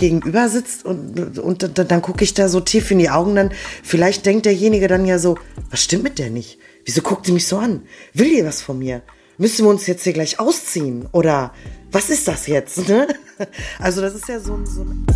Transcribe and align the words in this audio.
gegenüber 0.00 0.48
sitzt 0.48 0.84
und, 0.84 1.38
und 1.38 1.78
dann, 1.78 1.86
dann 1.86 2.02
gucke 2.02 2.24
ich 2.24 2.34
da 2.34 2.48
so 2.48 2.58
tief 2.58 2.90
in 2.90 2.98
die 2.98 3.10
Augen, 3.10 3.36
dann 3.36 3.52
vielleicht 3.84 4.26
denkt 4.26 4.46
derjenige 4.46 4.88
dann 4.88 5.04
ja 5.04 5.18
so, 5.18 5.36
was 5.70 5.84
stimmt 5.84 6.02
mit 6.02 6.18
der 6.18 6.30
nicht? 6.30 6.58
Wieso 6.84 7.02
guckt 7.02 7.26
sie 7.26 7.32
mich 7.32 7.46
so 7.46 7.58
an? 7.58 7.82
Will 8.14 8.34
die 8.34 8.44
was 8.44 8.62
von 8.62 8.78
mir? 8.78 9.02
Müssen 9.36 9.64
wir 9.64 9.70
uns 9.70 9.86
jetzt 9.86 10.02
hier 10.02 10.14
gleich 10.14 10.40
ausziehen? 10.40 11.06
Oder 11.12 11.54
was 11.92 12.10
ist 12.10 12.26
das 12.26 12.48
jetzt? 12.48 12.88
Ne? 12.88 13.06
Also 13.78 14.02
das 14.02 14.14
ist 14.14 14.28
ja 14.28 14.38
so, 14.38 14.58
so 14.66 14.82
ein... 14.82 15.06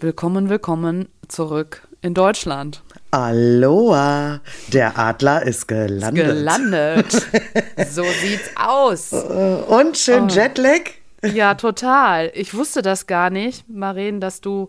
Willkommen, 0.00 0.48
willkommen 0.48 1.08
zurück 1.28 1.86
in 2.00 2.14
Deutschland. 2.14 2.82
Aloha, 3.10 4.40
der 4.68 4.96
Adler 4.98 5.42
ist 5.42 5.66
gelandet. 5.68 6.26
Gelandet. 6.26 7.12
so 7.90 8.04
sieht's 8.04 8.50
aus. 8.56 9.12
Und 9.12 9.96
schön 9.98 10.24
Oh. 10.24 10.28
Jetlag? 10.28 10.82
Ja, 11.22 11.54
total. 11.54 12.30
Ich 12.34 12.54
wusste 12.54 12.82
das 12.82 13.06
gar 13.06 13.30
nicht, 13.30 13.68
Maren, 13.68 14.20
dass 14.20 14.40
du 14.40 14.68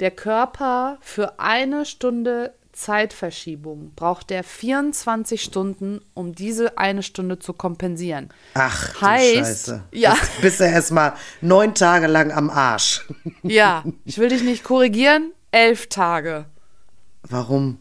der 0.00 0.10
Körper 0.10 0.98
für 1.00 1.38
eine 1.40 1.84
Stunde 1.84 2.54
Zeitverschiebung 2.72 3.92
braucht 3.96 4.28
der 4.30 4.44
24 4.44 5.42
Stunden, 5.42 6.00
um 6.14 6.34
diese 6.34 6.76
eine 6.76 7.02
Stunde 7.02 7.38
zu 7.38 7.52
kompensieren. 7.54 8.28
Ach, 8.54 9.00
Heißt, 9.00 9.66
Scheiße. 9.68 9.82
ja. 9.92 10.10
Bist, 10.12 10.40
bist 10.42 10.60
du 10.60 10.64
erstmal 10.64 11.14
neun 11.40 11.74
Tage 11.74 12.06
lang 12.06 12.30
am 12.32 12.50
Arsch. 12.50 13.06
Ja, 13.42 13.82
ich 14.04 14.18
will 14.18 14.28
dich 14.28 14.42
nicht 14.42 14.62
korrigieren. 14.62 15.32
Elf 15.52 15.88
Tage. 15.88 16.44
Warum? 17.28 17.78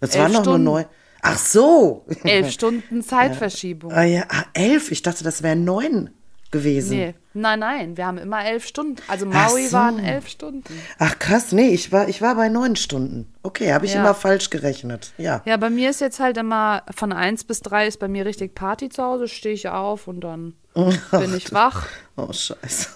Das 0.00 0.14
Elf 0.14 0.24
waren 0.24 0.32
doch 0.32 0.44
nur 0.44 0.58
neun. 0.58 0.84
Ach 1.22 1.38
so. 1.38 2.04
Elf 2.24 2.50
Stunden 2.50 3.02
Zeitverschiebung. 3.02 3.92
Ah, 3.92 4.02
ja, 4.02 4.24
ah, 4.28 4.44
elf. 4.54 4.90
Ich 4.90 5.02
dachte, 5.02 5.22
das 5.22 5.42
wären 5.42 5.64
neun 5.64 6.10
gewesen. 6.52 6.96
Nee, 6.96 7.14
nein, 7.34 7.58
nein, 7.58 7.96
wir 7.96 8.06
haben 8.06 8.18
immer 8.18 8.44
elf 8.44 8.64
Stunden. 8.66 8.96
Also 9.08 9.26
Ach 9.32 9.50
Maui 9.50 9.66
so. 9.66 9.72
waren 9.76 9.98
elf 9.98 10.28
Stunden. 10.28 10.72
Ach 10.98 11.18
krass, 11.18 11.50
nee, 11.52 11.68
ich 11.70 11.90
war, 11.90 12.08
ich 12.08 12.22
war 12.22 12.34
bei 12.36 12.48
neun 12.48 12.76
Stunden. 12.76 13.32
Okay, 13.42 13.72
habe 13.72 13.86
ich 13.86 13.94
Ja. 13.94 14.00
immer 14.00 14.14
falsch 14.14 14.50
gerechnet. 14.50 15.12
Ja. 15.18 15.42
Ja, 15.44 15.56
bei 15.56 15.70
mir 15.70 15.90
ist 15.90 16.00
jetzt 16.00 16.20
halt 16.20 16.36
immer 16.36 16.84
von 16.94 17.12
eins 17.12 17.42
bis 17.42 17.60
drei 17.60 17.86
ist 17.88 17.98
bei 17.98 18.06
mir 18.08 18.24
richtig 18.24 18.54
Party 18.54 18.88
zu 18.88 19.02
Hause, 19.02 19.26
stehe 19.26 19.54
ich 19.54 19.68
auf 19.68 20.06
und 20.06 20.20
dann 20.20 20.54
bin 21.10 21.34
ich 21.36 21.52
wach. 21.52 21.86
Oh, 22.16 22.32
scheiße. 22.32 22.90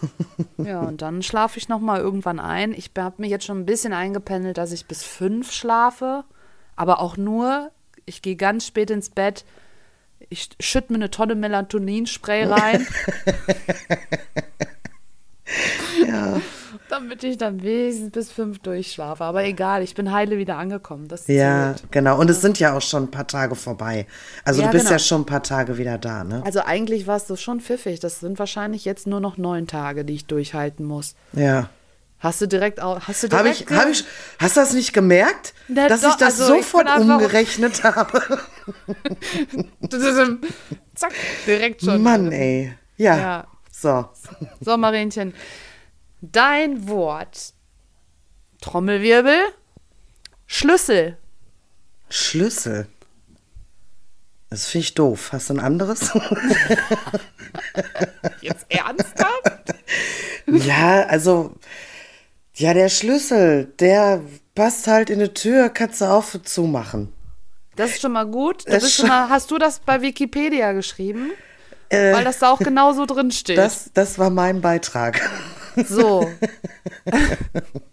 Ja, 0.58 0.80
und 0.80 1.02
dann 1.02 1.22
schlafe 1.22 1.58
ich 1.58 1.68
nochmal 1.68 2.00
irgendwann 2.00 2.38
ein. 2.38 2.72
Ich 2.72 2.90
habe 2.96 3.16
mich 3.18 3.30
jetzt 3.30 3.44
schon 3.44 3.58
ein 3.60 3.66
bisschen 3.66 3.92
eingependelt, 3.92 4.56
dass 4.58 4.72
ich 4.72 4.86
bis 4.86 5.02
fünf 5.02 5.50
schlafe, 5.52 6.24
aber 6.76 7.00
auch 7.00 7.16
nur, 7.16 7.70
ich 8.04 8.22
gehe 8.22 8.36
ganz 8.36 8.66
spät 8.66 8.90
ins 8.90 9.10
Bett, 9.10 9.44
ich 10.28 10.48
schütte 10.60 10.92
mir 10.92 10.96
eine 10.98 11.10
Tonne 11.10 11.34
Melatoninspray 11.34 12.44
rein. 12.44 12.86
Ja. 16.06 16.40
Damit 16.88 17.24
ich 17.24 17.36
dann 17.38 17.62
wenigstens 17.62 18.10
bis 18.10 18.32
fünf 18.32 18.58
durchschlafe. 18.60 19.24
Aber 19.24 19.44
egal, 19.44 19.82
ich 19.82 19.94
bin 19.94 20.12
heile 20.12 20.38
wieder 20.38 20.56
angekommen. 20.56 21.08
Das 21.08 21.26
Ja, 21.26 21.74
zählt. 21.76 21.90
genau. 21.92 22.18
Und 22.20 22.30
es 22.30 22.40
sind 22.40 22.58
ja 22.60 22.76
auch 22.76 22.82
schon 22.82 23.04
ein 23.04 23.10
paar 23.10 23.26
Tage 23.26 23.54
vorbei. 23.56 24.06
Also 24.44 24.60
Ja, 24.60 24.66
du 24.68 24.72
bist 24.72 24.84
genau. 24.86 24.94
ja 24.94 24.98
schon 24.98 25.22
ein 25.22 25.26
paar 25.26 25.42
Tage 25.42 25.78
wieder 25.78 25.98
da, 25.98 26.22
ne? 26.24 26.42
Also 26.44 26.60
eigentlich 26.64 27.06
warst 27.06 27.28
du 27.30 27.36
schon 27.36 27.60
pfiffig. 27.60 27.98
Das 28.00 28.20
sind 28.20 28.38
wahrscheinlich 28.38 28.84
jetzt 28.84 29.06
nur 29.06 29.20
noch 29.20 29.36
neun 29.36 29.66
Tage, 29.66 30.04
die 30.04 30.14
ich 30.14 30.26
durchhalten 30.26 30.84
muss. 30.86 31.14
Ja. 31.32 31.70
Hast 32.18 32.40
du 32.40 32.46
direkt 32.48 32.80
auch, 32.80 33.00
hast 33.06 33.22
du 33.22 33.28
direkt 33.28 33.38
Habe 33.38 33.48
ich, 33.50 33.78
hab 33.78 33.88
ich, 33.90 34.04
hast 34.38 34.56
du 34.56 34.60
das 34.60 34.72
nicht 34.72 34.92
gemerkt? 34.94 35.52
Na 35.68 35.86
dass 35.88 36.00
doch, 36.00 36.10
ich 36.10 36.16
das 36.16 36.40
also 36.40 36.54
ich 36.56 36.62
sofort 36.64 36.86
einfach- 36.88 37.14
umgerechnet 37.16 37.84
habe? 37.84 38.22
Zack, 40.94 41.12
direkt 41.46 41.82
schon. 41.82 42.02
Mann, 42.02 42.32
ey. 42.32 42.74
Ja. 42.96 43.16
Ja. 43.16 43.46
So. 43.70 44.08
So, 44.60 44.76
Marienchen. 44.78 45.34
Dein 46.22 46.88
Wort. 46.88 47.52
Trommelwirbel. 48.62 49.38
Schlüssel. 50.46 51.18
Schlüssel. 52.08 52.86
Das 54.48 54.66
finde 54.68 54.84
ich 54.84 54.94
doof. 54.94 55.30
Hast 55.32 55.50
du 55.50 55.54
ein 55.54 55.60
anderes? 55.60 56.10
Jetzt 58.40 58.64
ernsthaft? 58.70 59.74
ja, 60.46 61.02
also, 61.06 61.54
ja, 62.56 62.74
der 62.74 62.88
Schlüssel, 62.88 63.72
der 63.78 64.22
passt 64.54 64.86
halt 64.86 65.10
in 65.10 65.20
eine 65.20 65.34
Tür, 65.34 65.68
kannst 65.68 66.00
du 66.00 66.06
auf 66.06 66.34
und 66.34 66.48
zu 66.48 66.62
machen. 66.64 67.12
Das 67.76 67.90
ist 67.90 68.00
schon 68.00 68.12
mal 68.12 68.24
gut. 68.26 68.64
Das 68.66 68.82
bist 68.82 68.94
schon- 68.96 69.08
mal, 69.08 69.28
hast 69.28 69.50
du 69.50 69.58
das 69.58 69.80
bei 69.80 70.00
Wikipedia 70.00 70.72
geschrieben? 70.72 71.30
Weil 71.90 72.24
das 72.24 72.40
da 72.40 72.50
auch 72.50 72.58
genauso 72.58 73.06
drin 73.06 73.30
steht. 73.30 73.58
Äh, 73.58 73.62
Das, 73.62 73.90
das 73.94 74.18
war 74.18 74.30
mein 74.30 74.60
Beitrag. 74.60 75.20
so. 75.76 76.28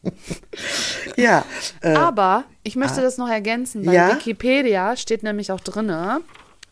ja. 1.18 1.46
Äh, 1.82 1.94
Aber 1.94 2.46
ich 2.64 2.76
möchte 2.76 3.02
das 3.02 3.18
noch 3.18 3.30
ergänzen. 3.30 3.86
Bei 3.86 3.94
Ja? 3.94 4.16
Wikipedia 4.16 4.96
steht 4.96 5.24
nämlich 5.24 5.52
auch 5.52 5.60
drinne, 5.60 6.22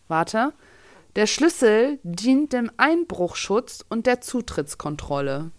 warte, 0.08 0.54
der 1.16 1.28
Schlüssel 1.28 2.00
dient 2.04 2.54
dem 2.54 2.72
Einbruchschutz 2.78 3.84
und 3.90 4.08
der 4.08 4.22
Zutrittskontrolle. 4.22 5.52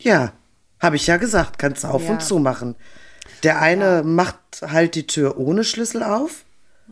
ja, 0.00 0.32
habe 0.80 0.96
ich 0.96 1.06
ja 1.06 1.16
gesagt, 1.16 1.58
kannst 1.58 1.84
du 1.84 1.88
auf 1.88 2.04
Ja. 2.04 2.10
und 2.12 2.22
zu 2.22 2.38
machen. 2.38 2.76
Der 3.42 3.60
eine 3.60 4.02
macht 4.02 4.38
halt 4.62 4.94
die 4.94 5.06
Tür 5.06 5.38
ohne 5.38 5.64
Schlüssel 5.64 6.02
auf 6.02 6.44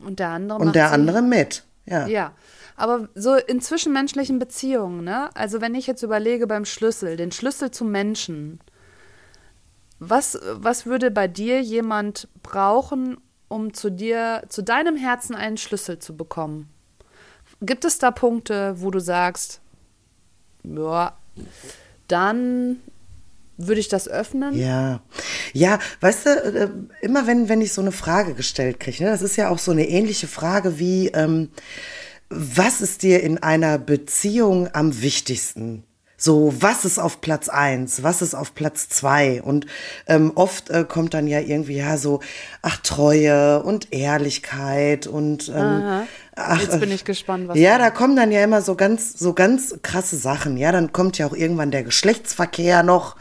Und 0.05 0.19
der 0.21 0.29
andere 0.31 0.59
und 0.59 0.75
der 0.75 0.93
andere 0.93 1.23
mit. 1.23 1.65
Ja. 1.87 2.07
Ja, 2.07 2.33
aber 2.77 3.09
so 3.15 3.35
in 3.35 3.61
zwischenmenschlichen 3.61 4.39
Beziehungen, 4.39 5.05
ne? 5.05 5.31
Also 5.35 5.61
wenn 5.61 5.75
ich 5.75 5.87
jetzt 5.87 6.03
überlege 6.03 6.47
beim 6.47 6.65
Schlüssel, 6.65 7.17
den 7.17 7.33
Schlüssel 7.33 7.71
zum 7.71 7.91
Menschen, 7.91 8.61
was, 9.99 10.39
was 10.53 10.85
würde 10.87 11.11
bei 11.11 11.27
dir 11.29 11.61
jemand 11.63 12.29
brauchen, 12.43 13.17
um 13.49 13.73
zu 13.73 13.91
dir, 13.91 14.43
zu 14.49 14.63
deinem 14.63 14.97
Herzen 14.97 15.35
einen 15.35 15.57
Schlüssel 15.57 15.99
zu 15.99 16.17
bekommen? 16.17 16.69
Gibt 17.63 17.85
es 17.85 17.99
da 17.99 18.11
Punkte, 18.11 18.75
wo 18.81 18.91
du 18.91 18.99
sagst, 19.01 19.61
ja, 20.65 21.17
dann 22.09 22.81
würde 23.57 23.81
ich 23.81 23.89
das 23.89 24.09
öffnen? 24.09 24.57
Ja, 24.57 25.01
ja, 25.53 25.79
weißt 26.01 26.27
du, 26.27 26.31
äh, 26.31 26.69
immer 27.01 27.27
wenn, 27.27 27.49
wenn 27.49 27.61
ich 27.61 27.73
so 27.73 27.81
eine 27.81 27.93
Frage 27.93 28.35
gestellt 28.35 28.81
kriege, 28.81 29.05
ne, 29.05 29.11
das 29.11 29.23
ist 29.23 29.37
ja 29.37 29.49
auch 29.49 29.59
so 29.59 29.73
eine 29.73 29.89
ähnliche 29.89 30.27
Frage 30.27 30.79
wie, 30.79 31.09
ähm, 31.09 31.51
was 32.29 32.81
ist 32.81 33.03
dir 33.03 33.23
in 33.23 33.43
einer 33.43 33.79
Beziehung 33.79 34.69
am 34.73 35.01
wichtigsten? 35.01 35.85
So, 36.19 36.55
was 36.61 36.87
ist 36.87 36.99
auf 36.99 37.21
Platz 37.21 37.51
eins? 37.51 38.03
Was 38.03 38.23
ist 38.23 38.35
auf 38.35 38.55
Platz 38.55 38.89
zwei? 38.89 39.43
Und 39.43 39.67
ähm, 40.07 40.33
oft 40.35 40.71
äh, 40.71 40.85
kommt 40.89 41.13
dann 41.13 41.27
ja 41.27 41.41
irgendwie, 41.41 41.77
ja, 41.77 41.99
so, 41.99 42.21
ach, 42.63 42.79
Treue 42.79 43.63
und 43.63 43.93
Ehrlichkeit 43.93 45.07
und 45.07 45.53
ähm, 45.55 46.07
ach, 46.35 46.61
Jetzt 46.61 46.81
bin 46.81 46.91
ich 46.91 47.05
gespannt, 47.05 47.49
was 47.49 47.59
ja, 47.59 47.77
da 47.77 47.91
kommen 47.91 48.17
dann 48.17 48.33
ja 48.33 48.43
immer 48.43 48.63
so 48.63 48.77
ganz, 48.77 49.19
so 49.19 49.35
ganz 49.35 49.77
krasse 49.83 50.17
Sachen. 50.17 50.57
Ja, 50.57 50.73
dann 50.73 50.93
kommt 50.93 51.19
ja 51.19 51.27
auch 51.27 51.35
irgendwann 51.35 51.71
der 51.71 51.85
Geschlechtsverkehr 51.85 52.83
noch. 52.83 53.17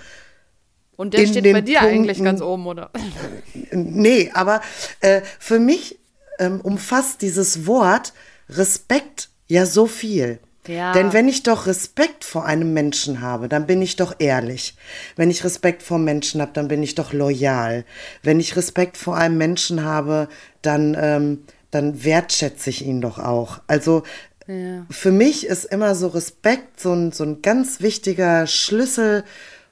Und 0.98 1.14
der 1.14 1.26
steht 1.28 1.44
bei 1.52 1.62
dir 1.62 1.82
eigentlich 1.82 2.18
Punkten- 2.18 2.24
ganz 2.24 2.42
oben, 2.42 2.68
oder? 2.68 2.90
Nee, 3.72 4.32
aber 4.34 4.62
äh, 5.02 5.22
für 5.40 5.60
mich 5.60 6.00
ähm, 6.40 6.62
umfasst 6.62 7.22
dieses 7.22 7.66
Wort 7.68 8.14
Respekt 8.50 9.30
ja 9.48 9.66
so 9.66 9.86
viel. 9.88 10.40
Ja. 10.68 10.94
Denn 10.94 11.14
wenn 11.14 11.28
ich 11.28 11.44
doch 11.44 11.68
Respekt 11.68 12.24
vor 12.24 12.46
einem 12.46 12.74
Menschen 12.74 13.22
habe, 13.22 13.48
dann 13.48 13.68
bin 13.68 13.82
ich 13.84 13.98
doch 13.98 14.16
ehrlich. 14.18 14.76
Wenn 15.16 15.30
ich 15.30 15.44
Respekt 15.44 15.84
vor 15.84 16.00
Menschen 16.00 16.42
habe, 16.42 16.52
dann 16.54 16.68
bin 16.68 16.82
ich 16.82 16.96
doch 16.96 17.14
loyal. 17.14 17.86
Wenn 18.24 18.40
ich 18.40 18.56
Respekt 18.56 18.98
vor 18.98 19.16
einem 19.16 19.38
Menschen 19.38 19.84
habe, 19.84 20.28
dann, 20.64 20.98
ähm, 21.00 21.44
dann 21.70 22.04
wertschätze 22.04 22.72
ich 22.72 22.84
ihn 22.86 23.00
doch 23.02 23.20
auch. 23.20 23.60
Also 23.68 24.02
Ja. 24.48 24.86
für 24.90 25.12
mich 25.12 25.46
ist 25.46 25.66
immer 25.66 25.94
so 25.94 26.08
Respekt 26.08 26.80
so 26.80 26.94
ein, 26.94 27.12
so 27.12 27.24
ein 27.24 27.42
ganz 27.44 27.82
wichtiger 27.82 28.48
Schlüssel, 28.48 29.24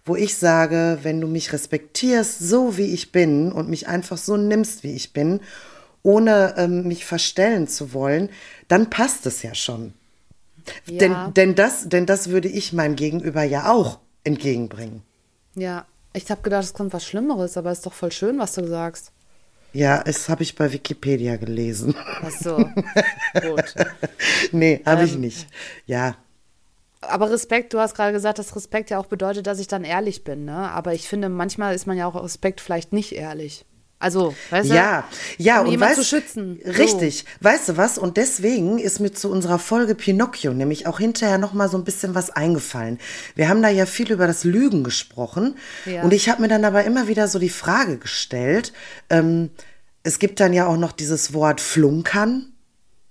wo 0.06 0.16
ich 0.16 0.36
sage, 0.38 1.00
wenn 1.04 1.22
du 1.22 1.28
mich 1.28 1.54
respektierst, 1.54 2.40
so 2.40 2.78
wie 2.78 2.94
ich 2.94 3.12
bin 3.12 3.52
und 3.52 3.70
mich 3.70 3.88
einfach 3.88 4.18
so 4.18 4.38
nimmst, 4.38 4.84
wie 4.84 4.94
ich 4.94 5.14
bin, 5.14 5.40
ohne 6.04 6.56
ähm, 6.58 6.88
mich 6.88 7.06
verstellen 7.06 7.68
zu 7.68 7.94
wollen, 7.94 8.30
dann 8.68 8.90
passt 8.90 9.26
es 9.26 9.44
ja 9.44 9.56
schon. 9.56 9.94
Ja. 10.86 10.98
Denn, 11.00 11.34
denn, 11.34 11.56
das, 11.56 11.90
denn 11.90 12.06
das 12.06 12.30
würde 12.30 12.48
ich 12.50 12.74
meinem 12.74 12.96
Gegenüber 12.96 13.44
ja 13.44 13.72
auch 13.72 14.00
entgegenbringen. 14.24 15.04
Ja, 15.56 15.88
ich 16.14 16.30
habe 16.32 16.42
gedacht, 16.42 16.64
es 16.64 16.74
kommt 16.74 16.94
was 16.94 17.06
Schlimmeres, 17.06 17.58
aber 17.58 17.72
es 17.72 17.80
ist 17.80 17.86
doch 17.86 17.94
voll 17.94 18.12
schön, 18.12 18.38
was 18.40 18.54
du 18.54 18.68
sagst. 18.68 19.12
Ja, 19.74 20.04
das 20.04 20.30
habe 20.30 20.44
ich 20.44 20.56
bei 20.56 20.72
Wikipedia 20.72 21.36
gelesen. 21.38 21.96
Ach 22.22 22.32
so, 22.32 22.70
gut. 23.42 23.74
nee, 24.52 24.82
habe 24.86 25.04
ich 25.06 25.16
Ähm, 25.16 25.22
nicht. 25.22 25.48
Ja, 25.88 26.16
Aber 27.10 27.30
Respekt, 27.32 27.74
du 27.74 27.80
hast 27.80 27.96
gerade 27.96 28.14
gesagt, 28.14 28.40
dass 28.40 28.56
Respekt 28.56 28.90
ja 28.90 29.00
auch 29.00 29.06
bedeutet, 29.06 29.48
dass 29.48 29.60
ich 29.60 29.68
dann 29.68 29.84
ehrlich 29.84 30.24
bin, 30.24 30.46
ne? 30.46 30.72
Aber 30.72 30.94
ich 30.94 31.08
finde, 31.08 31.30
manchmal 31.30 31.76
ist 31.76 31.88
man 31.88 31.98
ja 31.98 32.08
auch 32.08 32.22
Respekt 32.22 32.62
vielleicht 32.62 32.94
nicht 32.94 33.14
ehrlich. 33.14 33.66
Also, 34.04 34.36
weißt 34.50 34.70
du? 34.70 34.74
Ja, 34.74 35.06
ja, 35.38 35.62
um 35.62 35.70
und 35.70 35.80
weißt, 35.80 35.96
zu 35.96 36.04
schützen. 36.04 36.60
So. 36.62 36.72
Richtig. 36.72 37.24
Weißt 37.40 37.70
du 37.70 37.78
was? 37.78 37.98
Und 37.98 38.18
deswegen 38.18 38.78
ist 38.78 39.00
mir 39.00 39.14
zu 39.14 39.32
unserer 39.32 39.60
Folge 39.60 39.96
Pinocchio 39.96 40.54
nämlich 40.54 40.88
auch 40.88 41.00
hinterher 41.00 41.38
noch 41.38 41.54
mal 41.54 41.70
so 41.70 41.78
ein 41.78 41.86
bisschen 41.86 42.14
was 42.14 42.30
eingefallen. 42.30 43.00
Wir 43.36 43.48
haben 43.48 43.62
da 43.62 43.70
ja 43.70 43.86
viel 43.86 44.12
über 44.12 44.28
das 44.28 44.44
Lügen 44.44 44.84
gesprochen. 44.84 45.56
Ja. 45.86 46.04
Und 46.04 46.12
ich 46.12 46.28
habe 46.28 46.42
mir 46.42 46.50
dann 46.50 46.66
aber 46.66 46.84
immer 46.84 47.08
wieder 47.08 47.30
so 47.30 47.40
die 47.40 47.50
Frage 47.50 47.98
gestellt, 47.98 48.74
ähm, 49.10 49.52
es 50.04 50.20
gibt 50.20 50.42
dann 50.42 50.52
ja 50.52 50.68
auch 50.68 50.76
noch 50.76 50.92
dieses 50.92 51.34
Wort 51.34 51.62
Flunkern 51.62 52.53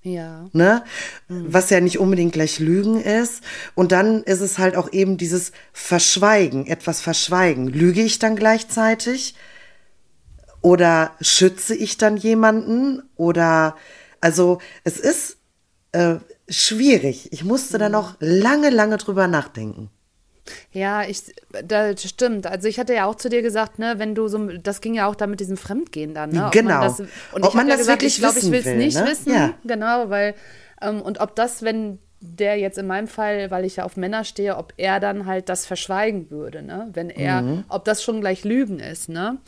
Ja. 0.02 0.48
ne? 0.52 0.84
Was 1.28 1.70
ja 1.70 1.80
nicht 1.80 1.98
unbedingt 1.98 2.32
gleich 2.32 2.58
Lügen 2.58 3.00
ist. 3.00 3.42
Und 3.74 3.92
dann 3.92 4.22
ist 4.24 4.40
es 4.40 4.58
halt 4.58 4.76
auch 4.76 4.92
eben 4.92 5.16
dieses 5.16 5.52
Verschweigen, 5.72 6.66
etwas 6.66 7.00
verschweigen. 7.00 7.68
Lüge 7.68 8.02
ich 8.02 8.18
dann 8.18 8.34
gleichzeitig? 8.34 9.34
Oder 10.60 11.12
schütze 11.20 11.74
ich 11.74 11.98
dann 11.98 12.16
jemanden? 12.16 13.02
Oder, 13.16 13.76
also, 14.20 14.58
es 14.84 14.98
ist 14.98 15.36
äh, 15.92 16.16
schwierig. 16.48 17.32
Ich 17.32 17.44
musste 17.44 17.78
da 17.78 17.88
noch 17.88 18.16
lange, 18.18 18.70
lange 18.70 18.96
drüber 18.96 19.28
nachdenken. 19.28 19.90
Ja, 20.72 21.04
ich, 21.04 21.22
das 21.64 22.02
stimmt. 22.02 22.46
Also 22.46 22.66
ich 22.68 22.78
hatte 22.80 22.94
ja 22.94 23.06
auch 23.06 23.14
zu 23.14 23.28
dir 23.28 23.42
gesagt, 23.42 23.78
ne, 23.78 23.94
wenn 23.98 24.14
du 24.14 24.26
so, 24.28 24.38
das 24.58 24.80
ging 24.80 24.94
ja 24.94 25.06
auch 25.06 25.14
da 25.14 25.26
mit 25.26 25.38
diesem 25.40 25.56
Fremdgehen 25.56 26.14
dann, 26.14 26.30
ne? 26.30 26.46
Ob 26.46 26.52
Genau. 26.52 26.70
Man 26.70 26.80
das, 26.82 27.00
und 27.00 27.08
Ob 27.42 27.48
ich 27.50 27.54
man 27.54 27.64
hab 27.64 27.68
ja 27.68 27.72
das 27.74 27.78
gesagt, 27.78 28.02
wirklich 28.02 28.14
ich 28.14 28.20
glaube, 28.20 28.38
ich 28.38 28.44
wissen 28.44 28.52
will 28.52 28.58
es 28.60 28.64
will, 28.66 28.76
nicht 28.76 28.96
ne? 29.00 29.06
wissen. 29.06 29.32
Ja. 29.32 29.54
Genau, 29.64 30.10
weil, 30.10 30.34
ähm, 30.80 31.00
und 31.00 31.20
ob 31.20 31.36
das, 31.36 31.62
wenn 31.62 31.98
der 32.20 32.56
jetzt 32.56 32.78
in 32.78 32.86
meinem 32.86 33.08
Fall, 33.08 33.50
weil 33.50 33.64
ich 33.64 33.76
ja 33.76 33.84
auf 33.84 33.96
Männer 33.96 34.24
stehe, 34.24 34.56
ob 34.56 34.72
er 34.76 35.00
dann 35.00 35.26
halt 35.26 35.48
das 35.48 35.66
verschweigen 35.66 36.30
würde, 36.30 36.62
ne? 36.62 36.88
Wenn 36.92 37.10
er, 37.10 37.42
Mhm. 37.42 37.64
ob 37.68 37.84
das 37.84 38.02
schon 38.02 38.20
gleich 38.20 38.44
Lügen 38.44 38.78
ist, 38.80 39.08
ne? 39.08 39.38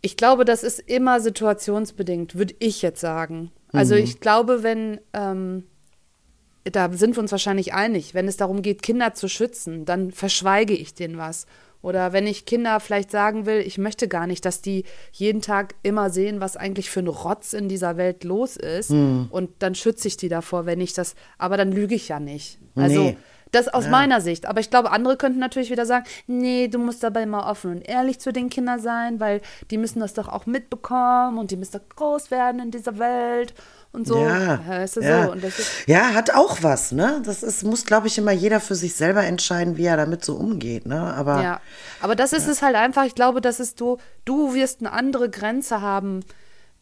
Ich 0.00 0.16
glaube, 0.16 0.44
das 0.44 0.62
ist 0.62 0.78
immer 0.80 1.20
situationsbedingt, 1.20 2.36
würde 2.36 2.54
ich 2.58 2.82
jetzt 2.82 3.00
sagen. 3.00 3.50
Also 3.72 3.94
Mhm. 3.96 4.00
ich 4.02 4.20
glaube, 4.20 4.62
wenn, 4.62 5.00
ähm, 5.12 5.64
da 6.64 6.92
sind 6.92 7.16
wir 7.16 7.22
uns 7.22 7.32
wahrscheinlich 7.32 7.72
einig, 7.74 8.14
wenn 8.14 8.28
es 8.28 8.36
darum 8.36 8.62
geht, 8.62 8.82
Kinder 8.82 9.14
zu 9.14 9.28
schützen, 9.28 9.84
dann 9.84 10.10
verschweige 10.12 10.74
ich 10.74 10.94
denen 10.94 11.18
was. 11.18 11.46
Oder 11.80 12.12
wenn 12.12 12.26
ich 12.26 12.44
Kinder 12.44 12.80
vielleicht 12.80 13.10
sagen 13.10 13.46
will, 13.46 13.60
ich 13.60 13.78
möchte 13.78 14.08
gar 14.08 14.26
nicht, 14.26 14.44
dass 14.44 14.60
die 14.60 14.84
jeden 15.12 15.40
Tag 15.42 15.76
immer 15.84 16.10
sehen, 16.10 16.40
was 16.40 16.56
eigentlich 16.56 16.90
für 16.90 17.00
ein 17.00 17.06
Rotz 17.06 17.52
in 17.52 17.68
dieser 17.68 17.96
Welt 17.96 18.24
los 18.24 18.56
ist. 18.56 18.90
Hm. 18.90 19.28
Und 19.30 19.50
dann 19.60 19.76
schütze 19.76 20.08
ich 20.08 20.16
die 20.16 20.28
davor, 20.28 20.66
wenn 20.66 20.80
ich 20.80 20.92
das, 20.92 21.14
aber 21.38 21.56
dann 21.56 21.70
lüge 21.70 21.94
ich 21.94 22.08
ja 22.08 22.18
nicht. 22.18 22.58
Also 22.74 23.02
Nee. 23.02 23.16
das 23.52 23.68
aus 23.68 23.86
meiner 23.88 24.20
Sicht. 24.20 24.46
Aber 24.46 24.58
ich 24.58 24.70
glaube, 24.70 24.90
andere 24.90 25.16
könnten 25.16 25.38
natürlich 25.38 25.70
wieder 25.70 25.86
sagen, 25.86 26.04
nee, 26.26 26.66
du 26.66 26.78
musst 26.80 27.04
dabei 27.04 27.26
mal 27.26 27.48
offen 27.48 27.70
und 27.70 27.88
ehrlich 27.88 28.18
zu 28.18 28.32
den 28.32 28.50
Kindern 28.50 28.80
sein, 28.80 29.20
weil 29.20 29.40
die 29.70 29.78
müssen 29.78 30.00
das 30.00 30.14
doch 30.14 30.28
auch 30.28 30.46
mitbekommen 30.46 31.38
und 31.38 31.52
die 31.52 31.56
müssen 31.56 31.78
doch 31.78 31.96
groß 31.96 32.32
werden 32.32 32.60
in 32.60 32.70
dieser 32.72 32.98
Welt 32.98 33.54
und 33.92 34.06
so. 34.06 34.18
Ja, 34.18 34.60
Weißt 34.66 34.96
du, 34.96 35.00
ja. 35.00 35.24
so. 35.24 35.32
Und 35.32 35.42
das 35.42 35.58
ist, 35.58 35.70
ja, 35.86 36.14
hat 36.14 36.34
auch 36.34 36.62
was, 36.62 36.92
ne? 36.92 37.22
Das 37.24 37.42
ist, 37.42 37.64
muss, 37.64 37.84
glaube 37.84 38.06
ich, 38.06 38.18
immer 38.18 38.32
jeder 38.32 38.60
für 38.60 38.74
sich 38.74 38.94
selber 38.94 39.24
entscheiden, 39.24 39.76
wie 39.76 39.84
er 39.84 39.96
damit 39.96 40.24
so 40.24 40.34
umgeht, 40.34 40.86
ne? 40.86 41.14
Aber 41.14 41.42
Ja, 41.42 41.60
aber 42.00 42.14
das 42.14 42.32
ist 42.32 42.48
es 42.48 42.62
halt 42.62 42.76
einfach. 42.76 43.04
Ich 43.04 43.14
glaube, 43.14 43.40
das 43.40 43.60
ist 43.60 43.80
du, 43.80 43.98
du 44.24 44.54
wirst 44.54 44.80
eine 44.80 44.92
andere 44.92 45.30
Grenze 45.30 45.80
haben 45.80 46.20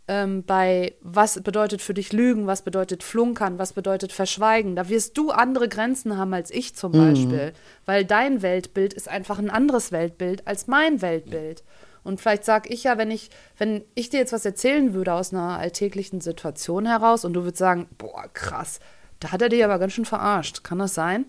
ähm, 0.09 0.45
bei 0.45 0.95
was 1.01 1.41
bedeutet 1.43 1.83
für 1.83 1.95
dich 1.95 2.13
Lügen, 2.13 2.47
was 2.47 2.63
bedeutet 2.63 3.03
Flunkern, 3.03 3.59
was 3.59 3.73
bedeutet 3.73 4.13
Verschweigen. 4.13 4.77
Da 4.77 4.89
wirst 4.89 5.19
du 5.19 5.31
andere 5.31 5.69
Grenzen 5.69 6.17
haben 6.17 6.33
als 6.33 6.51
ich 6.51 6.77
zum 6.77 6.93
Beispiel, 6.93 7.53
weil 7.87 8.05
dein 8.05 8.43
Weltbild 8.43 8.95
ist 8.95 9.09
einfach 9.09 9.39
ein 9.39 9.51
anderes 9.51 9.91
Weltbild 9.93 10.47
als 10.47 10.67
mein 10.69 11.03
Weltbild. 11.03 11.65
Und 12.07 12.21
vielleicht 12.21 12.45
sag 12.45 12.71
ich 12.71 12.85
ja, 12.85 12.99
wenn 12.99 13.11
ich, 13.11 13.31
wenn 13.59 13.85
ich 13.95 14.11
dir 14.11 14.21
jetzt 14.21 14.33
was 14.33 14.45
erzählen 14.45 14.95
würde 14.95 15.13
aus 15.13 15.33
einer 15.33 15.59
alltäglichen 15.59 16.21
Situation 16.21 16.87
heraus 16.87 17.25
und 17.25 17.33
du 17.33 17.43
würdest 17.43 17.59
sagen, 17.59 17.89
boah, 17.99 18.25
krass, 18.33 18.81
da 19.21 19.33
hat 19.33 19.43
er 19.43 19.49
dir 19.49 19.65
aber 19.65 19.79
ganz 19.79 19.93
schön 19.93 20.05
verarscht. 20.05 20.63
Kann 20.63 20.79
das 20.79 20.95
sein? 20.95 21.27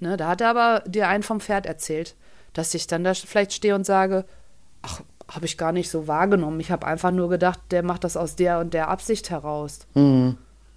Ne, 0.00 0.16
da 0.16 0.28
hat 0.28 0.40
er 0.40 0.50
aber 0.50 0.82
dir 0.86 1.08
einen 1.08 1.22
vom 1.22 1.40
Pferd 1.40 1.66
erzählt, 1.66 2.14
dass 2.52 2.74
ich 2.74 2.86
dann 2.86 3.04
da 3.04 3.14
vielleicht 3.14 3.52
stehe 3.52 3.74
und 3.74 3.86
sage, 3.86 4.24
ach, 4.82 5.00
habe 5.28 5.46
ich 5.46 5.56
gar 5.56 5.72
nicht 5.72 5.88
so 5.90 6.06
wahrgenommen. 6.08 6.60
Ich 6.60 6.70
habe 6.70 6.86
einfach 6.86 7.10
nur 7.10 7.28
gedacht, 7.28 7.60
der 7.70 7.82
macht 7.82 8.04
das 8.04 8.16
aus 8.16 8.36
der 8.36 8.58
und 8.58 8.74
der 8.74 8.88
Absicht 8.88 9.30
heraus. 9.30 9.86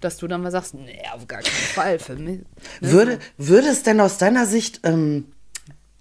Dass 0.00 0.16
du 0.18 0.26
dann 0.28 0.42
mal 0.42 0.50
sagst, 0.50 0.74
nee, 0.74 1.02
auf 1.12 1.26
gar 1.26 1.40
keinen 1.40 1.52
Fall 1.52 1.98
für 1.98 2.14
mich. 2.14 2.38
Ne? 2.38 2.44
würde, 2.80 3.18
würde 3.36 3.68
es 3.68 3.82
denn 3.82 4.00
aus 4.00 4.18
deiner 4.18 4.46
Sicht 4.46 4.80
ähm, 4.84 5.32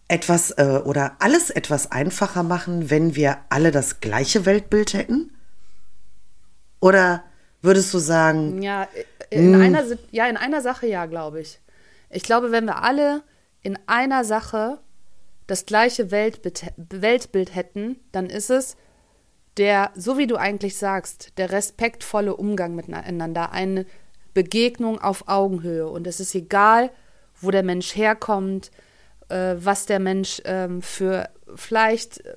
etwas 0.08 0.52
äh, 0.52 0.82
oder 0.86 1.16
alles 1.20 1.50
etwas 1.50 1.92
einfacher 1.92 2.44
machen, 2.44 2.90
wenn 2.90 3.16
wir 3.16 3.38
alle 3.50 3.72
das 3.72 4.00
gleiche 4.00 4.46
Weltbild 4.46 4.94
hätten? 4.94 5.32
Oder 6.80 7.24
würdest 7.62 7.94
du 7.94 8.00
sagen, 8.00 8.62
Ja, 8.62 8.88
in 9.30 9.56
einer, 9.56 9.84
ja, 10.12 10.28
in 10.28 10.38
einer 10.38 10.62
Sache 10.62 10.88
ja, 10.88 11.06
glaube 11.08 11.42
ich. 11.42 11.60
Ich 12.10 12.24
glaube, 12.24 12.52
wenn 12.52 12.66
wir 12.66 12.84
alle 12.84 13.24
in 13.64 13.80
einer 13.88 14.24
Sache 14.24 14.80
das 15.48 15.66
gleiche 15.66 16.12
Weltbild, 16.12 16.74
Weltbild 16.78 17.56
hätten, 17.56 18.00
dann 18.12 18.28
ist 18.28 18.50
es 18.50 18.78
der, 19.58 19.92
so 19.96 20.18
wie 20.18 20.28
du 20.28 20.36
eigentlich 20.36 20.78
sagst, 20.78 21.38
der 21.38 21.52
respektvolle 21.52 22.36
Umgang 22.36 22.76
miteinander, 22.76 23.52
eine 23.52 23.86
Begegnung 24.34 25.00
auf 25.00 25.28
Augenhöhe. 25.28 25.88
Und 25.88 26.08
es 26.08 26.20
ist 26.20 26.36
egal, 26.36 26.92
wo 27.40 27.52
der 27.52 27.64
Mensch 27.64 27.96
herkommt, 27.96 28.70
äh, 29.30 29.56
was 29.58 29.86
der 29.86 30.00
Mensch 30.00 30.42
ähm, 30.46 30.82
für 30.82 31.30
vielleicht 31.56 32.26
äh, 32.26 32.36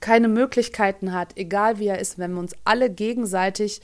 keine 0.00 0.28
Möglichkeiten 0.28 1.12
hat, 1.12 1.36
egal 1.36 1.78
wie 1.78 1.86
er 1.86 1.98
ist, 1.98 2.18
wenn 2.18 2.32
wir 2.32 2.40
uns 2.40 2.54
alle 2.64 2.90
gegenseitig 2.90 3.80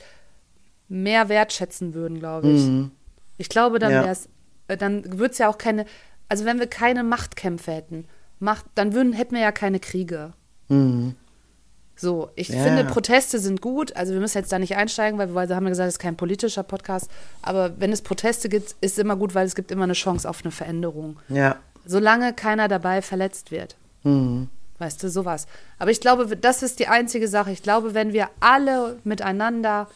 mehr 0.87 1.29
wertschätzen 1.29 1.93
würden, 1.93 2.19
glaube 2.19 2.51
ich. 2.51 2.61
Ich 3.37 3.49
glaube, 3.49 3.79
dann 3.79 3.91
Ja. 3.91 4.03
wäre 4.03 4.11
es, 4.11 4.29
dann 4.67 5.17
würde 5.17 5.31
es 5.31 5.37
ja 5.39 5.47
auch 5.49 5.57
keine, 5.57 5.85
also 6.29 6.45
wenn 6.45 6.59
wir 6.59 6.67
keine 6.67 7.03
Machtkämpfe 7.03 7.71
hätten, 7.71 8.05
Macht, 8.39 8.65
dann 8.75 8.93
würden, 8.93 9.13
hätten 9.13 9.35
wir 9.35 9.41
ja 9.41 9.51
keine 9.51 9.79
Kriege. 9.79 10.33
So, 12.01 12.29
ich 12.35 12.49
Ja. 12.49 12.63
finde, 12.63 12.83
Proteste 12.85 13.37
sind 13.37 13.61
gut. 13.61 13.95
Also 13.95 14.13
wir 14.13 14.19
müssen 14.19 14.39
jetzt 14.39 14.51
da 14.51 14.57
nicht 14.57 14.75
einsteigen, 14.75 15.19
weil 15.19 15.35
wir 15.35 15.47
wir 15.49 15.55
haben 15.55 15.65
ja 15.65 15.69
gesagt, 15.69 15.87
es 15.89 15.93
ist 15.95 15.99
kein 15.99 16.15
politischer 16.17 16.63
Podcast. 16.63 17.11
Aber 17.43 17.79
wenn 17.79 17.91
es 17.91 18.01
Proteste 18.01 18.49
gibt, 18.49 18.71
ist 18.81 18.93
es 18.93 18.97
immer 18.97 19.15
gut, 19.15 19.35
weil 19.35 19.45
es 19.45 19.53
gibt 19.53 19.69
immer 19.69 19.83
eine 19.83 19.93
Chance 19.93 20.27
auf 20.27 20.41
eine 20.43 20.51
Veränderung. 20.51 21.17
ja, 21.29 21.57
Solange 21.85 22.33
keiner 22.33 22.67
dabei 22.67 23.01
verletzt 23.03 23.51
wird. 23.51 23.75
Weißt 24.79 25.03
du, 25.03 25.09
sowas. 25.09 25.45
Aber 25.77 25.91
ich 25.91 26.01
glaube, 26.01 26.35
das 26.37 26.63
ist 26.63 26.79
die 26.79 26.87
einzige 26.87 27.27
Sache. 27.27 27.51
Ich 27.51 27.61
glaube, 27.61 27.93
wenn 27.93 28.13
wir 28.13 28.29
alle 28.39 28.97
miteinander 29.03 29.87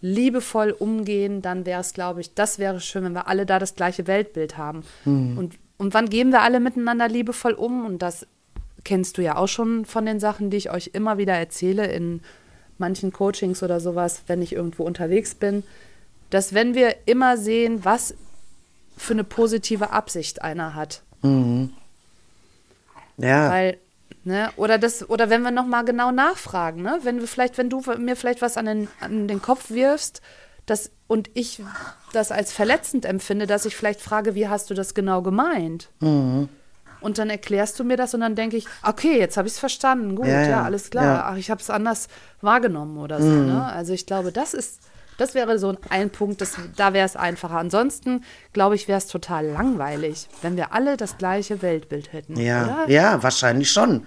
liebevoll 0.00 0.70
umgehen, 0.70 1.40
dann 1.42 1.66
wäre 1.66 1.80
es, 1.80 1.92
glaube 1.94 2.20
ich, 2.20 2.34
das 2.34 2.58
wäre 2.58 2.80
schön, 2.80 3.04
wenn 3.04 3.12
wir 3.14 3.28
alle 3.28 3.46
da 3.46 3.58
das 3.58 3.74
gleiche 3.74 4.06
Weltbild 4.06 4.56
haben. 4.58 4.82
Und, 5.04 5.52
und 5.78 5.94
wann 5.94 6.08
gehen 6.08 6.30
wir 6.30 6.42
alle 6.42 6.60
miteinander 6.60 7.08
liebevoll 7.08 7.52
um? 7.52 7.84
Und 7.86 8.00
das 8.00 8.26
kennst 8.84 9.18
du 9.18 9.22
ja 9.22 9.36
auch 9.36 9.48
schon 9.48 9.84
von 9.84 10.06
den 10.06 10.20
Sachen, 10.20 10.50
die 10.50 10.56
ich 10.58 10.70
euch 10.70 10.90
immer 10.92 11.18
wieder 11.18 11.34
erzähle 11.34 11.86
in 11.86 12.20
manchen 12.78 13.12
Coachings 13.12 13.62
oder 13.62 13.80
sowas, 13.80 14.22
wenn 14.26 14.42
ich 14.42 14.52
irgendwo 14.52 14.84
unterwegs 14.84 15.34
bin, 15.34 15.62
dass 16.30 16.54
wenn 16.54 16.74
wir 16.74 16.96
immer 17.06 17.36
sehen, 17.36 17.84
was 17.84 18.14
für 18.96 19.14
eine 19.14 19.24
positive 19.24 19.90
Absicht 19.90 20.42
einer 20.42 20.74
hat, 20.74 21.02
ja, 23.16 23.50
weil, 23.50 23.78
ne, 24.24 24.50
oder 24.56 24.78
das, 24.78 25.08
oder 25.08 25.30
wenn 25.30 25.42
wir 25.42 25.50
nochmal 25.50 25.84
genau 25.84 26.10
nachfragen, 26.10 26.82
ne? 26.82 26.98
Wenn 27.02 27.20
wir 27.20 27.28
vielleicht, 27.28 27.58
wenn 27.58 27.70
du 27.70 27.82
mir 27.98 28.16
vielleicht 28.16 28.42
was 28.42 28.56
an 28.56 28.66
den, 28.66 28.88
an 29.00 29.28
den 29.28 29.40
Kopf 29.40 29.70
wirfst, 29.70 30.20
das, 30.66 30.90
und 31.06 31.30
ich 31.34 31.62
das 32.12 32.32
als 32.32 32.52
verletzend 32.52 33.04
empfinde, 33.04 33.46
dass 33.46 33.66
ich 33.66 33.76
vielleicht 33.76 34.00
frage, 34.00 34.34
wie 34.34 34.48
hast 34.48 34.70
du 34.70 34.74
das 34.74 34.94
genau 34.94 35.22
gemeint? 35.22 35.88
Und 37.04 37.18
dann 37.18 37.28
erklärst 37.30 37.78
du 37.78 37.84
mir 37.84 37.96
das 37.96 38.14
und 38.14 38.20
dann 38.20 38.34
denke 38.34 38.56
ich, 38.56 38.66
okay, 38.82 39.18
jetzt 39.18 39.36
habe 39.36 39.46
ich 39.46 39.54
es 39.54 39.60
verstanden, 39.60 40.16
gut, 40.16 40.26
Ja, 40.26 40.40
ja, 40.40 40.48
ja, 40.48 40.62
alles 40.62 40.90
klar. 40.90 41.04
ja. 41.04 41.24
Ach, 41.30 41.36
ich 41.36 41.50
habe 41.50 41.60
es 41.60 41.68
anders 41.70 42.08
wahrgenommen 42.40 42.96
oder 42.98 43.20
so. 43.20 43.28
Ne? 43.28 43.64
Also 43.64 43.92
ich 43.92 44.06
glaube, 44.06 44.32
das 44.32 44.54
ist, 44.54 44.80
das 45.18 45.34
wäre 45.34 45.58
so 45.58 45.76
ein 45.90 46.10
Punkt, 46.10 46.40
das, 46.40 46.52
da 46.76 46.92
wäre 46.92 47.06
es 47.06 47.16
einfacher. 47.16 47.56
Ansonsten, 47.56 48.22
glaube 48.52 48.74
ich, 48.74 48.88
wäre 48.88 48.98
es 48.98 49.06
total 49.06 49.46
langweilig, 49.46 50.28
wenn 50.42 50.56
wir 50.56 50.72
alle 50.72 50.96
das 50.96 51.18
gleiche 51.18 51.62
Weltbild 51.62 52.12
hätten. 52.12 52.38
Ja, 52.38 52.84
oder? 52.84 52.90
ja, 52.92 53.22
wahrscheinlich 53.22 53.70
schon. 53.70 54.06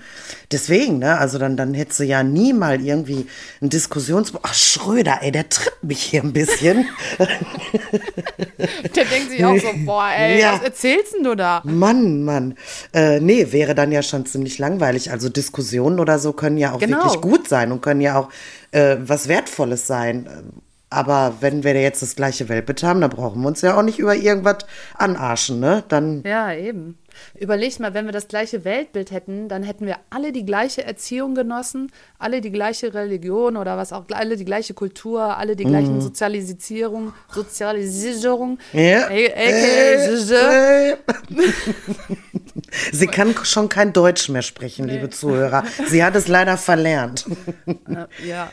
Deswegen, 0.52 1.00
ne, 1.00 1.18
also 1.18 1.38
dann, 1.38 1.58
dann 1.58 1.74
hättest 1.74 2.00
du 2.00 2.04
ja 2.04 2.24
nie 2.24 2.54
mal 2.54 2.82
irgendwie 2.82 3.28
ein 3.62 3.70
Diskussions... 3.70 4.34
Ach, 4.42 4.54
Schröder, 4.54 5.20
ey, 5.22 5.32
der 5.32 5.50
tritt 5.50 5.84
mich 5.84 6.02
hier 6.04 6.22
ein 6.24 6.34
bisschen. 6.34 6.86
Der 8.96 9.06
denkt 9.06 9.30
sich 9.32 9.44
auch 9.46 9.58
so, 9.58 9.68
boah, 9.86 10.10
ey, 10.16 10.40
Ja. 10.42 10.54
was 10.54 10.62
erzählst 10.64 11.14
denn 11.16 11.24
du 11.24 11.36
da? 11.36 11.62
Mann, 11.64 12.24
Mann. 12.24 12.56
Äh, 12.94 13.20
nee, 13.20 13.52
wäre 13.52 13.76
dann 13.76 13.92
ja 13.92 14.02
schon 14.02 14.26
ziemlich 14.26 14.58
langweilig. 14.60 15.12
Also 15.12 15.30
Diskussionen 15.30 16.00
oder 16.00 16.20
so 16.20 16.34
können 16.34 16.58
ja 16.58 16.74
auch 16.74 16.80
Genau. 16.80 17.04
wirklich 17.04 17.22
gut 17.22 17.48
sein 17.48 17.72
und 17.72 17.82
können 17.82 18.02
ja 18.02 18.20
auch 18.20 18.30
äh, 18.72 18.98
was 19.00 19.28
Wertvolles 19.28 19.88
sein. 19.88 20.28
Aber 20.89 21.36
wenn 21.41 21.63
wir 21.63 21.74
jetzt 21.79 22.01
das 22.01 22.15
gleiche 22.15 22.48
Weltbild 22.48 22.82
haben, 22.84 23.01
dann 23.01 23.10
brauchen 23.10 23.41
wir 23.41 23.48
uns 23.50 23.62
ja 23.62 23.77
auch 23.77 23.82
nicht 23.84 24.00
über 24.00 24.15
irgendwas 24.15 24.60
anarschen, 24.96 25.60
ne? 25.60 25.84
Dann, 25.89 26.24
Ja, 26.25 26.53
eben. 26.53 26.98
Überleg 27.40 27.80
mal, 27.80 27.94
wenn 27.94 28.06
wir 28.06 28.12
das 28.12 28.28
gleiche 28.28 28.66
Weltbild 28.66 29.12
hätten, 29.12 29.50
dann 29.50 29.64
hätten 29.64 29.86
wir 29.86 29.98
alle 30.10 30.32
die 30.32 30.46
gleiche 30.46 30.84
Erziehung 30.84 31.36
genossen, 31.36 31.92
alle 32.20 32.42
die 32.42 32.52
gleiche 32.52 32.94
Religion 32.94 33.58
oder 33.58 33.78
was 33.78 33.94
auch, 33.94 34.06
alle 34.12 34.38
die 34.38 34.46
gleiche 34.46 34.74
Kultur, 34.74 35.38
alle 35.38 35.56
die 35.56 35.66
gleichen 35.66 36.02
Sozialisierung, 36.02 37.14
Sozialisierung. 37.30 38.60
Ja. 38.74 39.10
Sie 42.92 43.08
kann 43.08 43.36
schon 43.44 43.70
kein 43.70 43.94
Deutsch 43.94 44.30
mehr 44.30 44.42
sprechen, 44.42 44.88
liebe 44.88 45.10
Zuhörer. 45.10 45.64
Sie 45.88 46.04
hat 46.04 46.16
es 46.16 46.28
leider 46.28 46.58
verlernt. 46.58 47.26
Ja. 48.26 48.52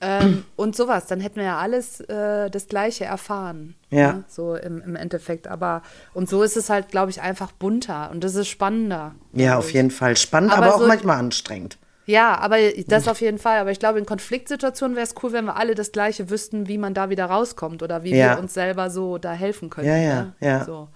ähm, 0.00 0.44
und 0.56 0.76
sowas, 0.76 1.06
dann 1.06 1.20
hätten 1.20 1.36
wir 1.36 1.44
ja 1.44 1.58
alles 1.58 2.00
äh, 2.00 2.50
das 2.50 2.66
Gleiche 2.68 3.04
erfahren. 3.04 3.74
Ja. 3.90 4.12
Ne? 4.12 4.24
So 4.28 4.54
im, 4.54 4.82
im 4.82 4.96
Endeffekt. 4.96 5.48
Aber, 5.48 5.82
und 6.14 6.28
so 6.28 6.42
ist 6.42 6.56
es 6.56 6.70
halt, 6.70 6.88
glaube 6.88 7.10
ich, 7.10 7.20
einfach 7.20 7.52
bunter 7.88 8.10
und 8.10 8.22
das 8.24 8.34
ist 8.34 8.48
spannender. 8.48 9.14
Ja, 9.32 9.58
auf 9.58 9.72
jeden 9.72 9.90
Fall. 9.90 10.16
Spannend, 10.16 10.52
aber, 10.52 10.66
Aber 10.66 10.74
auch 10.76 10.80
so- 10.80 10.86
manchmal 10.86 11.18
anstrengend. 11.18 11.78
Ja, 12.06 12.38
aber 12.38 12.56
das 12.86 13.06
auf 13.06 13.20
jeden 13.20 13.38
Fall. 13.38 13.58
Aber 13.58 13.70
ich 13.70 13.78
glaube, 13.78 13.98
in 13.98 14.06
Konfliktsituationen 14.06 14.96
wäre 14.96 15.04
es 15.06 15.14
cool, 15.22 15.32
wenn 15.32 15.44
wir 15.44 15.56
alle 15.56 15.74
das 15.74 15.92
Gleiche 15.92 16.30
wüssten, 16.30 16.66
wie 16.66 16.78
man 16.78 16.94
da 16.94 17.10
wieder 17.10 17.26
rauskommt 17.26 17.82
oder 17.82 18.02
wie 18.02 18.14
Ja. 18.16 18.36
wir 18.36 18.42
uns 18.42 18.54
selber 18.54 18.88
so 18.88 19.18
da 19.18 19.32
helfen 19.32 19.68
können. 19.68 19.88
Ja, 19.88 19.96
ja, 19.96 20.14
ne? 20.22 20.32
ja. 20.40 20.64
So. 20.64 20.88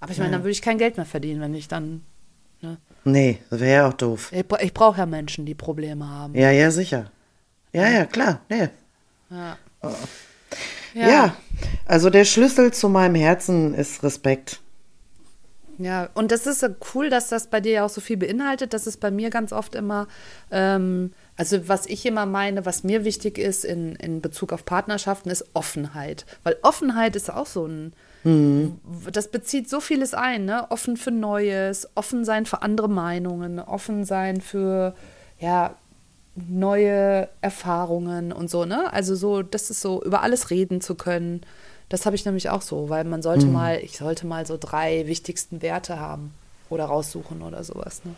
Aber 0.00 0.10
ich 0.10 0.18
meine, 0.18 0.32
dann 0.32 0.40
würde 0.42 0.50
ich 0.50 0.62
kein 0.62 0.78
Geld 0.78 0.96
mehr 0.96 1.06
verdienen, 1.06 1.40
wenn 1.40 1.54
ich 1.54 1.68
dann. 1.68 2.02
Ne? 2.62 2.78
Nee, 3.04 3.38
das 3.48 3.60
wäre 3.60 3.74
ja 3.82 3.88
auch 3.88 3.92
doof. 3.92 4.32
Ich, 4.32 4.44
ich 4.60 4.74
brauche 4.74 4.98
ja 4.98 5.06
Menschen, 5.06 5.46
die 5.46 5.54
Probleme 5.54 6.08
haben. 6.08 6.34
Ja, 6.34 6.50
ja, 6.50 6.70
sicher. 6.72 7.10
Ja, 7.72 7.88
ja, 7.88 8.04
klar. 8.04 8.40
Nee. 8.48 8.68
Ja. 9.30 9.56
Ja. 10.94 11.36
also 11.84 12.10
der 12.10 12.24
Schlüssel 12.24 12.72
zu 12.72 12.88
meinem 12.88 13.14
Herzen 13.14 13.74
ist 13.74 14.02
Respekt. 14.02 14.60
Ja, 15.78 16.08
und 16.14 16.32
das 16.32 16.46
ist 16.46 16.60
so 16.60 16.68
cool, 16.94 17.10
dass 17.10 17.28
das 17.28 17.48
bei 17.48 17.60
dir 17.60 17.72
ja 17.72 17.84
auch 17.84 17.90
so 17.90 18.00
viel 18.00 18.16
beinhaltet. 18.16 18.72
Das 18.72 18.86
ist 18.86 18.98
bei 18.98 19.10
mir 19.10 19.28
ganz 19.30 19.52
oft 19.52 19.74
immer, 19.74 20.08
ähm, 20.50 21.12
also 21.36 21.68
was 21.68 21.86
ich 21.86 22.06
immer 22.06 22.24
meine, 22.24 22.64
was 22.64 22.82
mir 22.82 23.04
wichtig 23.04 23.38
ist 23.38 23.64
in, 23.64 23.94
in 23.96 24.22
Bezug 24.22 24.52
auf 24.52 24.64
Partnerschaften, 24.64 25.28
ist 25.28 25.44
Offenheit. 25.52 26.24
Weil 26.44 26.56
Offenheit 26.62 27.14
ist 27.14 27.30
auch 27.30 27.46
so 27.46 27.66
ein, 27.66 27.92
das 29.12 29.28
bezieht 29.28 29.68
so 29.70 29.80
vieles 29.80 30.14
ein, 30.14 30.46
ne? 30.46 30.66
Offen 30.70 30.96
für 30.96 31.12
Neues, 31.12 31.88
offen 31.94 32.24
sein 32.24 32.46
für 32.46 32.62
andere 32.62 32.88
Meinungen, 32.88 33.60
offen 33.60 34.04
sein 34.04 34.40
für, 34.40 34.94
ja, 35.38 35.76
neue 36.34 37.28
Erfahrungen 37.40 38.32
und 38.32 38.50
so, 38.50 38.64
ne? 38.64 38.92
Also 38.92 39.14
so, 39.14 39.42
das 39.42 39.70
ist 39.70 39.80
so, 39.80 40.02
über 40.02 40.22
alles 40.22 40.50
reden 40.50 40.80
zu 40.80 40.94
können. 40.94 41.42
Das 41.88 42.04
habe 42.04 42.16
ich 42.16 42.24
nämlich 42.24 42.50
auch 42.50 42.62
so, 42.62 42.88
weil 42.88 43.04
man 43.04 43.22
sollte 43.22 43.46
mal, 43.46 43.78
ich 43.80 43.96
sollte 43.98 44.26
mal 44.26 44.44
so 44.46 44.56
drei 44.58 45.06
wichtigsten 45.06 45.62
Werte 45.62 46.00
haben 46.00 46.34
oder 46.68 46.86
raussuchen 46.86 47.42
oder 47.42 47.62
sowas, 47.62 48.02
ne? 48.04 48.14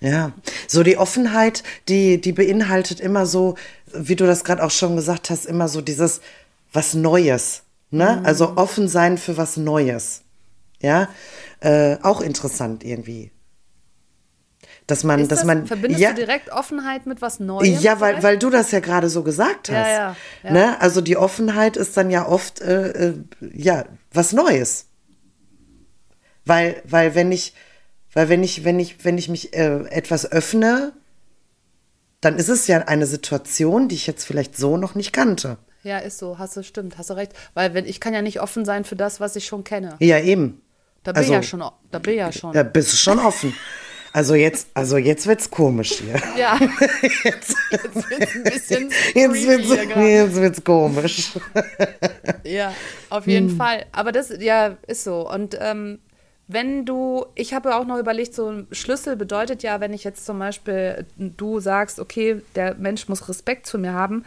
Ja, 0.00 0.32
so 0.66 0.82
die 0.82 0.96
Offenheit, 0.96 1.62
die, 1.88 2.18
die 2.20 2.32
beinhaltet 2.32 3.00
immer 3.00 3.26
so, 3.26 3.56
wie 3.92 4.16
du 4.16 4.26
das 4.26 4.44
gerade 4.44 4.64
auch 4.64 4.70
schon 4.70 4.96
gesagt 4.96 5.28
hast, 5.28 5.44
immer 5.44 5.68
so 5.68 5.82
dieses 5.82 6.22
was 6.72 6.94
Neues. 6.94 7.62
Ne? 7.90 8.22
Also 8.24 8.56
offen 8.56 8.88
sein 8.88 9.18
für 9.18 9.36
was 9.36 9.56
Neues. 9.56 10.22
Ja, 10.80 11.08
äh, 11.60 11.98
auch 12.02 12.22
interessant 12.22 12.84
irgendwie. 12.84 13.30
Dass 14.90 15.04
man, 15.04 15.20
Ist 15.20 15.30
dass 15.30 15.40
das, 15.40 15.46
man. 15.46 15.66
verbindest 15.66 16.00
ja, 16.00 16.10
du 16.10 16.16
direkt 16.16 16.50
Offenheit 16.50 17.06
mit 17.06 17.22
was 17.22 17.38
Neuem? 17.38 17.78
Ja, 17.80 18.00
weil, 18.00 18.08
vielleicht? 18.14 18.22
weil 18.24 18.38
du 18.38 18.50
das 18.50 18.72
ja 18.72 18.80
gerade 18.80 19.08
so 19.08 19.22
gesagt 19.22 19.68
hast. 19.68 19.74
Ja, 19.86 20.16
ja. 20.42 20.50
Ne? 20.50 20.80
Also 20.80 21.00
die 21.00 21.16
Offenheit 21.16 21.76
ist 21.76 21.96
dann 21.96 22.10
ja 22.10 22.26
oft 22.26 22.60
äh, 22.60 23.10
äh, 23.10 23.14
ja 23.52 23.84
was 24.12 24.32
Neues. 24.32 24.86
Weil, 26.44 26.82
weil 26.88 27.14
wenn 27.14 27.30
ich, 27.30 27.54
weil 28.12 28.28
wenn 28.28 28.42
ich, 28.42 28.64
wenn 28.64 28.80
ich, 28.80 29.04
wenn 29.04 29.16
ich 29.16 29.28
mich 29.28 29.54
äh, 29.54 29.84
etwas 29.90 30.30
öffne, 30.30 30.92
dann 32.20 32.36
ist 32.36 32.48
es 32.48 32.66
ja 32.66 32.78
eine 32.78 33.06
Situation, 33.06 33.86
die 33.88 33.94
ich 33.94 34.06
jetzt 34.08 34.24
vielleicht 34.24 34.56
so 34.56 34.76
noch 34.76 34.94
nicht 34.96 35.12
kannte. 35.12 35.58
Ja, 35.82 35.98
ist 35.98 36.18
so, 36.18 36.38
hast 36.38 36.56
du, 36.56 36.62
stimmt, 36.64 36.98
hast 36.98 37.10
du 37.10 37.14
recht. 37.14 37.32
Weil 37.54 37.74
wenn, 37.74 37.86
ich 37.86 38.00
kann 38.00 38.12
ja 38.12 38.22
nicht 38.22 38.40
offen 38.40 38.64
sein 38.64 38.84
für 38.84 38.96
das, 38.96 39.20
was 39.20 39.36
ich 39.36 39.46
schon 39.46 39.62
kenne. 39.64 39.94
Ja, 40.00 40.18
eben. 40.18 40.60
Da 41.04 41.12
bin 41.12 41.22
ich 41.22 41.28
Also- 41.28 41.34
ja 41.34 41.42
schon, 41.42 41.62
da 41.90 41.98
bin 42.00 42.12
ich 42.14 42.18
ja 42.18 42.32
schon. 42.32 42.52
Da 42.52 42.62
bist 42.64 42.92
du 42.92 42.96
schon 42.96 43.18
offen. 43.20 43.54
Also 44.12 44.34
jetzt, 44.34 44.68
also 44.74 44.96
jetzt 44.96 45.26
wird's 45.26 45.50
komisch 45.50 46.00
hier. 46.00 46.20
Ja, 46.36 46.58
Jetzt, 47.24 47.54
jetzt 47.70 48.10
wird's 48.10 48.34
ein 48.34 48.42
bisschen 48.44 48.90
jetzt 49.14 49.46
wird's, 49.46 49.94
jetzt 49.96 50.36
wird's 50.36 50.64
komisch. 50.64 51.30
Ja, 52.44 52.72
auf 53.10 53.26
jeden 53.26 53.50
Hm. 53.50 53.56
Fall. 53.56 53.86
Aber 53.92 54.10
das, 54.12 54.32
ja, 54.40 54.76
ist 54.86 55.04
so. 55.04 55.30
Und 55.30 55.56
ähm, 55.60 56.00
wenn 56.48 56.84
du, 56.84 57.26
ich 57.36 57.54
habe 57.54 57.76
auch 57.76 57.84
noch 57.86 57.98
überlegt, 57.98 58.34
so 58.34 58.48
ein 58.50 58.66
Schlüssel 58.72 59.14
bedeutet 59.14 59.62
ja, 59.62 59.80
wenn 59.80 59.92
ich 59.92 60.02
jetzt 60.02 60.26
zum 60.26 60.38
Beispiel, 60.40 61.06
du 61.16 61.60
sagst, 61.60 62.00
okay, 62.00 62.42
der 62.56 62.74
Mensch 62.74 63.08
muss 63.08 63.28
Respekt 63.28 63.66
zu 63.66 63.78
mir 63.78 63.92
haben. 63.92 64.24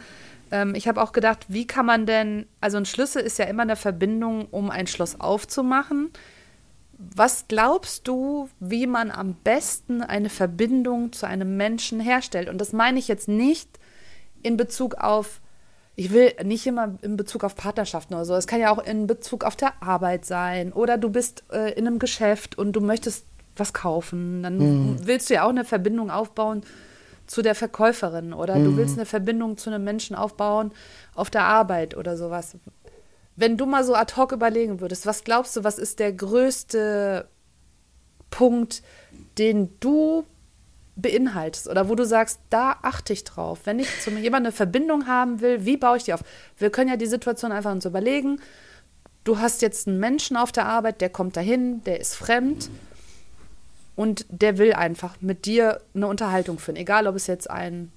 Ähm, 0.50 0.74
ich 0.74 0.88
habe 0.88 1.02
auch 1.02 1.12
gedacht, 1.12 1.44
wie 1.48 1.66
kann 1.66 1.84
man 1.84 2.06
denn, 2.06 2.46
also 2.62 2.78
ein 2.78 2.86
Schlüssel 2.86 3.20
ist 3.22 3.38
ja 3.38 3.44
immer 3.44 3.62
eine 3.62 3.76
Verbindung, 3.76 4.46
um 4.50 4.70
ein 4.70 4.86
Schloss 4.86 5.20
aufzumachen. 5.20 6.10
Was 7.14 7.46
glaubst 7.48 8.06
du, 8.08 8.48
wie 8.60 8.86
man 8.86 9.10
am 9.10 9.34
besten 9.34 10.02
eine 10.02 10.30
Verbindung 10.30 11.12
zu 11.12 11.26
einem 11.26 11.56
Menschen 11.56 12.00
herstellt? 12.00 12.48
Und 12.48 12.58
das 12.58 12.72
meine 12.72 12.98
ich 12.98 13.08
jetzt 13.08 13.28
nicht 13.28 13.78
in 14.42 14.56
Bezug 14.56 14.96
auf, 14.96 15.40
ich 15.96 16.12
will 16.12 16.32
nicht 16.42 16.66
immer 16.66 16.98
in 17.02 17.16
Bezug 17.16 17.44
auf 17.44 17.54
Partnerschaften 17.54 18.14
oder 18.14 18.24
so. 18.24 18.34
Es 18.34 18.46
kann 18.46 18.60
ja 18.60 18.70
auch 18.70 18.84
in 18.84 19.06
Bezug 19.06 19.44
auf 19.44 19.56
der 19.56 19.82
Arbeit 19.82 20.24
sein. 20.24 20.72
Oder 20.72 20.98
du 20.98 21.10
bist 21.10 21.44
äh, 21.52 21.72
in 21.72 21.86
einem 21.86 21.98
Geschäft 21.98 22.58
und 22.58 22.72
du 22.72 22.80
möchtest 22.80 23.26
was 23.56 23.72
kaufen. 23.72 24.42
Dann 24.42 25.06
willst 25.06 25.30
du 25.30 25.34
ja 25.34 25.44
auch 25.44 25.50
eine 25.50 25.64
Verbindung 25.64 26.10
aufbauen 26.10 26.62
zu 27.26 27.42
der 27.42 27.54
Verkäuferin. 27.54 28.32
Oder 28.32 28.58
du 28.58 28.76
willst 28.76 28.96
eine 28.96 29.06
Verbindung 29.06 29.56
zu 29.56 29.70
einem 29.70 29.84
Menschen 29.84 30.16
aufbauen 30.16 30.72
auf 31.14 31.30
der 31.30 31.44
Arbeit 31.44 31.96
oder 31.96 32.16
sowas. 32.16 32.56
Wenn 33.36 33.56
du 33.56 33.66
mal 33.66 33.84
so 33.84 33.94
ad 33.94 34.14
hoc 34.16 34.32
überlegen 34.32 34.80
würdest, 34.80 35.06
was 35.06 35.24
glaubst 35.24 35.56
du, 35.56 35.64
was 35.64 35.78
ist 35.78 35.98
der 35.98 36.12
größte 36.12 37.28
Punkt, 38.30 38.82
den 39.38 39.78
du 39.80 40.24
beinhaltest 40.96 41.68
oder 41.68 41.88
wo 41.88 41.94
du 41.94 42.04
sagst, 42.04 42.38
da 42.50 42.76
achte 42.82 43.12
ich 43.12 43.24
drauf. 43.24 43.60
Wenn 43.64 43.78
ich 43.78 43.88
zu 44.00 44.10
jemandem 44.10 44.34
eine 44.34 44.52
Verbindung 44.52 45.06
haben 45.06 45.40
will, 45.40 45.64
wie 45.64 45.76
baue 45.76 45.96
ich 45.96 46.04
die 46.04 46.12
auf? 46.12 46.22
Wir 46.56 46.70
können 46.70 46.90
ja 46.90 46.96
die 46.96 47.06
Situation 47.06 47.52
einfach 47.52 47.72
uns 47.72 47.84
überlegen. 47.84 48.40
Du 49.24 49.38
hast 49.38 49.62
jetzt 49.62 49.88
einen 49.88 49.98
Menschen 49.98 50.36
auf 50.36 50.52
der 50.52 50.66
Arbeit, 50.66 51.00
der 51.00 51.08
kommt 51.08 51.36
dahin, 51.36 51.82
der 51.84 52.00
ist 52.00 52.14
fremd 52.14 52.70
und 53.96 54.26
der 54.28 54.58
will 54.58 54.74
einfach 54.74 55.16
mit 55.20 55.46
dir 55.46 55.80
eine 55.94 56.06
Unterhaltung 56.06 56.58
führen. 56.58 56.76
Egal, 56.76 57.06
ob 57.06 57.16
es 57.16 57.26
jetzt 57.26 57.50
ein 57.50 57.90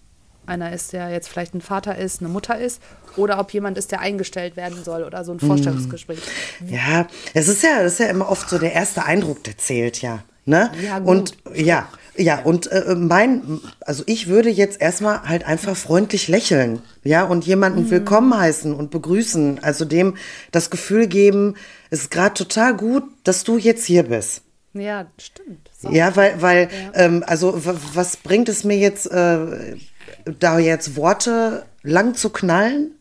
einer 0.48 0.74
ist, 0.74 0.94
der 0.94 1.10
jetzt 1.10 1.30
vielleicht 1.30 1.54
ein 1.54 1.62
Vater 1.62 1.98
ist, 1.98 2.22
eine 2.22 2.30
Mutter 2.30 2.58
ist, 2.58 2.82
oder 3.16 3.39
ob 3.39 3.51
jemand 3.51 3.77
ist, 3.77 3.92
der 3.92 4.00
eingestellt 4.00 4.56
werden 4.56 4.84
soll 4.84 5.04
oder 5.04 5.24
so 5.24 5.32
ein 5.32 5.39
Vorstellungsgespräch. 5.39 6.20
Ja, 6.68 7.08
es 7.34 7.48
ist 7.48 7.63
ja, 7.63 7.82
das 7.84 7.94
ist 7.94 8.00
ja 8.00 8.08
immer 8.08 8.30
oft 8.30 8.50
so 8.50 8.58
der 8.58 8.74
erste 8.74 9.04
Eindruck, 9.06 9.44
der 9.44 9.58
zählt 9.58 10.01
ja. 10.01 10.24
Ne? 10.46 10.72
Ja, 10.82 11.00
gut. 11.00 11.08
Und 11.10 11.38
ja, 11.54 11.89
ja, 12.16 12.39
und 12.39 12.72
äh, 12.72 12.96
mein, 12.96 13.60
also 13.82 14.04
ich 14.06 14.27
würde 14.27 14.50
jetzt 14.50 14.80
erstmal 14.80 15.24
halt 15.24 15.46
einfach 15.46 15.75
freundlich 15.75 16.30
lächeln, 16.30 16.82
ja, 17.04 17.24
und 17.24 17.46
jemanden 17.46 17.84
Mhm. 17.84 17.89
willkommen 17.92 18.38
heißen 18.38 18.74
und 18.74 18.89
begrüßen, 18.89 19.62
also 19.62 19.84
dem 19.84 20.16
das 20.51 20.70
Gefühl 20.70 21.08
geben, 21.08 21.56
es 21.89 22.04
ist 22.04 22.12
gerade 22.12 22.34
total 22.34 22.75
gut, 22.75 23.04
dass 23.24 23.44
du 23.44 23.58
jetzt 23.58 23.86
hier 23.86 24.04
bist. 24.04 24.42
Ja, 24.74 25.08
stimmt. 25.20 25.70
So. 25.77 25.89
Ja, 25.92 26.16
weil, 26.16 26.42
weil, 26.42 26.70
ähm, 26.94 27.24
also 27.27 27.54
was 27.94 28.16
bringt 28.18 28.48
es 28.48 28.63
mir 28.63 28.77
jetzt, 28.77 29.12
äh, 29.12 29.75
da 30.39 30.60
jetzt 30.60 30.96
Worte 30.96 31.65
lang 31.84 32.15
zu 32.15 32.29
knallen? 32.29 32.91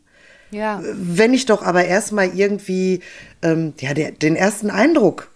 Ja. 0.50 0.80
Wenn 0.83 1.35
ich 1.35 1.47
doch 1.47 1.62
aber 1.62 1.85
erstmal 1.85 2.28
irgendwie 2.37 3.00
ähm, 3.42 3.75
ja, 3.80 3.95
der, 3.95 4.12
den 4.12 4.37
ersten 4.37 4.71
Eindruck 4.71 5.30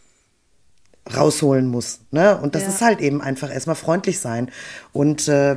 rausholen 1.16 1.66
muss. 1.66 2.00
Ne? 2.10 2.38
Und 2.40 2.54
das 2.54 2.62
Ja. 2.62 2.68
ist 2.68 2.80
halt 2.80 3.00
eben 3.00 3.20
einfach 3.20 3.52
erstmal 3.52 3.76
freundlich 3.76 4.20
sein. 4.20 4.50
Und 4.92 5.26
äh, 5.28 5.56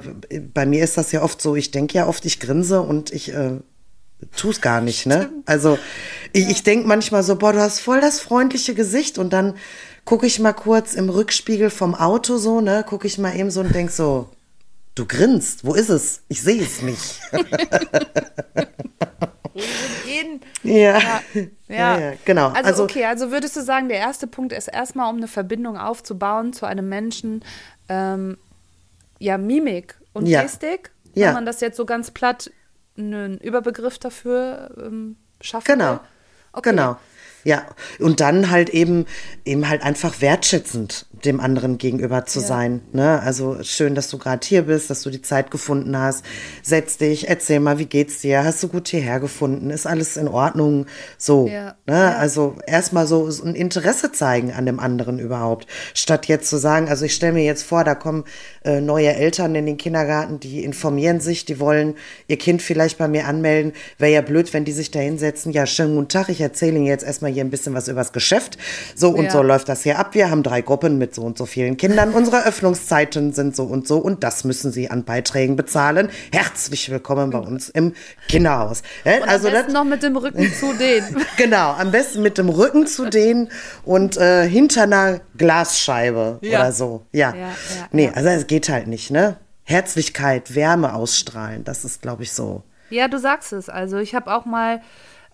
bei 0.54 0.66
mir 0.66 0.84
ist 0.84 0.98
das 0.98 1.12
ja 1.12 1.22
oft 1.22 1.42
so, 1.42 1.56
ich 1.56 1.72
denke 1.72 1.96
ja 1.96 2.08
oft, 2.08 2.26
ich 2.26 2.40
grinse 2.40 2.82
und 2.82 3.12
ich 3.12 3.34
äh, 3.34 3.60
tue 4.36 4.52
es 4.52 4.62
gar 4.62 4.82
nicht. 4.82 5.06
Ne? 5.06 5.30
Also 5.46 5.78
ich, 6.32 6.50
ich 6.50 6.64
denke 6.64 6.88
manchmal 6.88 7.24
so, 7.24 7.36
boah, 7.36 7.54
du 7.54 7.60
hast 7.60 7.82
voll 7.82 8.02
das 8.02 8.20
freundliche 8.20 8.74
Gesicht 8.74 9.18
und 9.20 9.32
dann 9.34 9.54
gucke 10.06 10.26
ich 10.26 10.40
mal 10.40 10.54
kurz 10.54 10.96
im 10.96 11.10
Rückspiegel 11.10 11.70
vom 11.70 11.94
Auto 11.94 12.38
so, 12.38 12.60
ne, 12.60 12.84
gucke 12.88 13.06
ich 13.08 13.18
mal 13.18 13.36
eben 13.38 13.52
so 13.52 13.60
und 13.62 13.76
denk 13.76 13.92
so, 13.92 14.30
du 14.96 15.06
grinst, 15.06 15.66
wo 15.66 15.74
ist 15.74 15.90
es? 15.90 16.22
Ich 16.28 16.42
sehe 16.42 16.62
es 16.62 16.82
nicht. 16.82 17.20
Ja. 20.64 20.98
Ja. 20.98 21.22
Ja, 21.68 22.00
ja, 22.00 22.14
genau. 22.26 22.48
Also, 22.50 22.64
Also- 22.70 22.84
okay, 22.84 23.06
also 23.06 23.32
würdest 23.32 23.56
du 23.56 23.62
sagen, 23.62 23.90
der 23.90 23.98
erste 23.98 24.26
Punkt 24.28 24.54
ist 24.54 24.68
erstmal, 24.68 25.10
um 25.10 25.18
eine 25.18 25.28
Verbindung 25.28 25.78
aufzubauen 25.78 26.54
zu 26.54 26.66
einem 26.66 26.88
Menschen, 26.90 27.44
ähm, 27.90 28.38
ja, 29.20 29.38
Mimik 29.38 29.96
und 30.14 30.26
Ja. 30.26 30.42
Gestik, 30.44 30.92
Ja. 31.14 31.28
wenn 31.28 31.34
man 31.36 31.46
das 31.46 31.62
jetzt 31.62 31.78
so 31.78 31.86
ganz 31.86 32.12
platt 32.12 32.50
einen 32.98 33.38
Überbegriff 33.40 33.98
dafür 34.00 34.74
ähm, 34.78 35.18
schaffen 35.42 35.66
Genau. 35.68 36.00
Okay. 36.54 36.70
Genau. 36.72 36.98
Ja, 37.44 37.64
und 38.00 38.20
dann 38.22 38.50
halt 38.52 38.70
eben, 38.70 39.06
eben 39.46 39.68
halt 39.70 39.84
einfach 39.84 40.22
wertschätzend 40.22 41.06
dem 41.26 41.40
anderen 41.40 41.78
gegenüber 41.78 42.26
zu 42.26 42.40
Ja. 42.40 42.46
sein. 42.48 42.82
Ne? 42.92 43.22
Also 43.22 43.58
schön, 43.64 43.96
dass 43.96 44.10
du 44.10 44.18
gerade 44.18 44.46
hier 44.46 44.64
bist, 44.64 44.90
dass 44.90 45.02
du 45.04 45.10
die 45.10 45.22
Zeit 45.22 45.52
gefunden 45.52 45.98
hast. 45.98 46.26
Setz 46.62 46.98
dich, 46.98 47.30
erzähl 47.30 47.60
mal, 47.60 47.80
wie 47.80 47.86
geht's 47.86 48.20
dir? 48.20 48.44
Hast 48.44 48.62
du 48.64 48.68
gut 48.68 48.88
hierher 48.90 49.20
gefunden? 49.20 49.70
Ist 49.70 49.86
alles 49.88 50.18
in 50.18 50.28
Ordnung? 50.28 50.86
So. 51.18 51.48
Ja. 51.48 51.76
Ne? 51.86 51.94
Ja. 51.94 52.16
Also 52.16 52.56
erstmal 52.68 53.08
so, 53.08 53.30
ein 53.44 53.56
Interesse 53.56 54.12
zeigen 54.12 54.52
an 54.52 54.66
dem 54.66 54.80
anderen 54.80 55.20
überhaupt. 55.20 55.68
Statt 55.94 56.28
jetzt 56.28 56.50
zu 56.50 56.58
sagen, 56.58 56.90
also 56.90 57.06
ich 57.06 57.14
stelle 57.14 57.34
mir 57.34 57.44
jetzt 57.46 57.64
vor, 57.64 57.84
da 57.84 57.96
kommen 57.96 58.24
äh, 58.66 58.82
neue 58.82 59.14
Eltern 59.14 59.56
in 59.56 59.66
den 59.66 59.78
Kindergarten, 59.78 60.40
die 60.40 60.64
informieren 60.64 61.20
sich, 61.20 61.46
die 61.46 61.60
wollen 61.60 61.96
ihr 62.28 62.38
Kind 62.38 62.62
vielleicht 62.62 62.98
bei 62.98 63.08
mir 63.08 63.28
anmelden. 63.28 63.74
Wäre 63.98 64.12
ja 64.14 64.22
blöd, 64.22 64.54
wenn 64.54 64.66
die 64.66 64.72
sich 64.72 64.92
da 64.92 65.00
hinsetzen. 65.00 65.52
Ja, 65.52 65.66
schönen 65.66 65.96
guten 65.96 66.10
Tag, 66.10 66.30
ich 66.30 66.42
erzähle 66.42 66.78
Ihnen 66.78 66.86
jetzt 66.86 67.04
erstmal 67.04 67.32
hier 67.34 67.44
ein 67.44 67.50
bisschen 67.50 67.74
was 67.74 67.88
übers 67.88 68.14
Geschäft. 68.14 68.58
So 68.96 69.10
und 69.10 69.26
Ja. 69.26 69.32
so 69.32 69.42
läuft 69.42 69.68
das 69.70 69.84
hier 69.84 70.00
ab. 70.00 70.14
Wir 70.14 70.30
haben 70.30 70.44
drei 70.44 70.62
Gruppen 70.62 70.98
mit 70.98 71.14
so 71.16 71.24
und 71.24 71.38
so 71.38 71.46
vielen 71.46 71.76
Kindern. 71.78 72.12
Unsere 72.14 72.46
Öffnungszeiten 72.46 73.34
sind 73.34 73.56
so 73.56 73.64
und 73.64 73.88
so 73.88 73.98
und 73.98 74.24
das 74.24 74.44
müssen 74.44 74.72
Sie 74.72 74.90
an 74.90 75.04
Beiträgen 75.04 75.56
bezahlen. 75.56 76.10
Herzlich 76.32 76.90
willkommen 76.90 77.32
bei 77.32 77.40
uns 77.40 77.70
im 77.70 77.94
Kinderhaus. 78.30 78.84
Und 79.04 79.28
also 79.28 79.48
am 79.48 79.54
besten 79.54 79.68
das, 79.68 79.74
noch 79.74 79.84
mit 79.86 80.04
dem 80.04 80.16
Rücken 80.16 80.54
zu 80.54 80.74
denen. 80.78 81.18
Genau, 81.38 81.72
am 81.72 81.92
besten 81.92 82.22
mit 82.22 82.38
dem 82.38 82.50
Rücken 82.50 82.86
zu 82.88 83.10
denen 83.10 83.50
und 83.84 84.18
äh, 84.18 84.48
hinter 84.48 84.84
einer 84.84 85.20
Glasscheibe 85.38 86.38
Ja. 86.42 86.60
oder 86.60 86.72
so. 86.72 87.06
Ja. 87.12 87.34
Ja, 87.34 87.40
ja, 87.48 87.50
nee, 87.92 88.12
also 88.14 88.30
es 88.30 88.46
geht 88.48 88.70
halt 88.70 88.88
nicht, 88.88 89.10
ne? 89.12 89.38
Herzlichkeit, 89.64 90.56
Wärme 90.56 90.94
ausstrahlen, 90.94 91.64
das 91.64 91.86
ist, 91.86 92.02
glaube 92.02 92.24
ich, 92.24 92.34
so. 92.34 92.64
Ja, 92.90 93.08
du 93.08 93.18
sagst 93.18 93.54
es. 93.54 93.70
Also 93.70 93.98
ich 93.98 94.14
habe 94.14 94.32
auch 94.34 94.46
mal, 94.46 94.82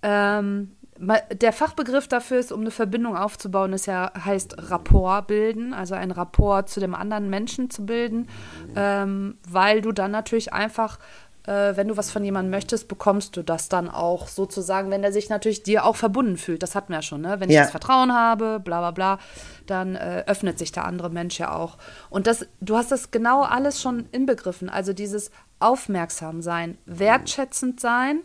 ähm, 0.03 0.71
mal, 0.71 0.78
der 0.99 1.53
Fachbegriff 1.53 2.07
dafür 2.07 2.39
ist, 2.39 2.51
um 2.51 2.61
eine 2.61 2.71
Verbindung 2.71 3.15
aufzubauen, 3.15 3.71
ist 3.73 3.85
ja, 3.87 4.11
heißt 4.25 4.69
Rapport 4.69 5.27
bilden, 5.27 5.73
also 5.73 5.95
ein 5.95 6.11
Rapport 6.11 6.67
zu 6.69 6.79
dem 6.81 6.93
anderen 6.93 7.29
Menschen 7.29 7.69
zu 7.69 7.85
bilden, 7.85 8.27
ähm, 8.75 9.37
weil 9.47 9.81
du 9.81 9.93
dann 9.93 10.11
natürlich 10.11 10.51
einfach, 10.51 10.99
äh, 11.47 11.77
wenn 11.77 11.87
du 11.87 11.95
was 11.95 12.11
von 12.11 12.23
jemandem 12.25 12.51
möchtest, 12.51 12.89
bekommst 12.89 13.37
du 13.37 13.43
das 13.43 13.69
dann 13.69 13.89
auch 13.89 14.27
sozusagen, 14.27 14.91
wenn 14.91 15.01
er 15.01 15.13
sich 15.13 15.29
natürlich 15.29 15.63
dir 15.63 15.85
auch 15.85 15.95
verbunden 15.95 16.35
fühlt. 16.35 16.63
Das 16.63 16.75
hatten 16.75 16.89
wir 16.89 16.97
ja 16.97 17.01
schon, 17.01 17.21
ne? 17.21 17.39
Wenn 17.39 17.49
ich 17.49 17.55
Ja. 17.55 17.61
das 17.61 17.71
Vertrauen 17.71 18.13
habe, 18.13 18.59
bla 18.59 18.79
bla 18.79 18.91
bla, 18.91 19.19
dann 19.67 19.95
äh, 19.95 20.25
öffnet 20.27 20.59
sich 20.59 20.73
der 20.73 20.83
andere 20.83 21.09
Mensch 21.09 21.39
ja 21.39 21.55
auch. 21.55 21.77
Und 22.09 22.27
das, 22.27 22.45
du 22.59 22.75
hast 22.75 22.91
das 22.91 23.11
genau 23.11 23.43
alles 23.43 23.81
schon 23.81 24.07
inbegriffen. 24.11 24.69
Also 24.69 24.91
dieses 24.91 25.31
aufmerksam 25.59 26.41
sein, 26.41 26.77
wertschätzend 26.85 27.79
sein. 27.79 28.19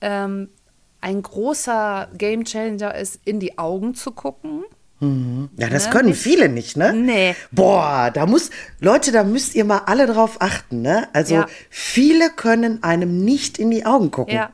Ähm, 0.00 0.48
ein 1.00 1.22
großer 1.22 2.08
Gamechanger 2.16 2.94
ist, 2.94 3.20
in 3.24 3.40
die 3.40 3.58
Augen 3.58 3.94
zu 3.94 4.10
gucken. 4.12 4.64
Ja, 5.56 5.68
das 5.70 5.86
Ne? 5.86 5.90
können 5.92 6.12
viele 6.14 6.50
nicht, 6.50 6.76
ne? 6.76 6.92
Nee. 6.92 7.34
Boah, 7.52 8.10
da 8.12 8.26
muss, 8.26 8.50
Leute, 8.80 9.12
da 9.12 9.24
müsst 9.24 9.54
ihr 9.54 9.64
mal 9.64 9.78
alle 9.86 10.06
drauf 10.06 10.36
achten, 10.40 10.82
ne? 10.82 11.08
Also 11.14 11.36
Ja. 11.36 11.46
viele 11.70 12.28
können 12.28 12.82
einem 12.82 13.24
nicht 13.24 13.58
in 13.58 13.70
die 13.70 13.86
Augen 13.86 14.10
gucken. 14.10 14.34
Ja, 14.34 14.50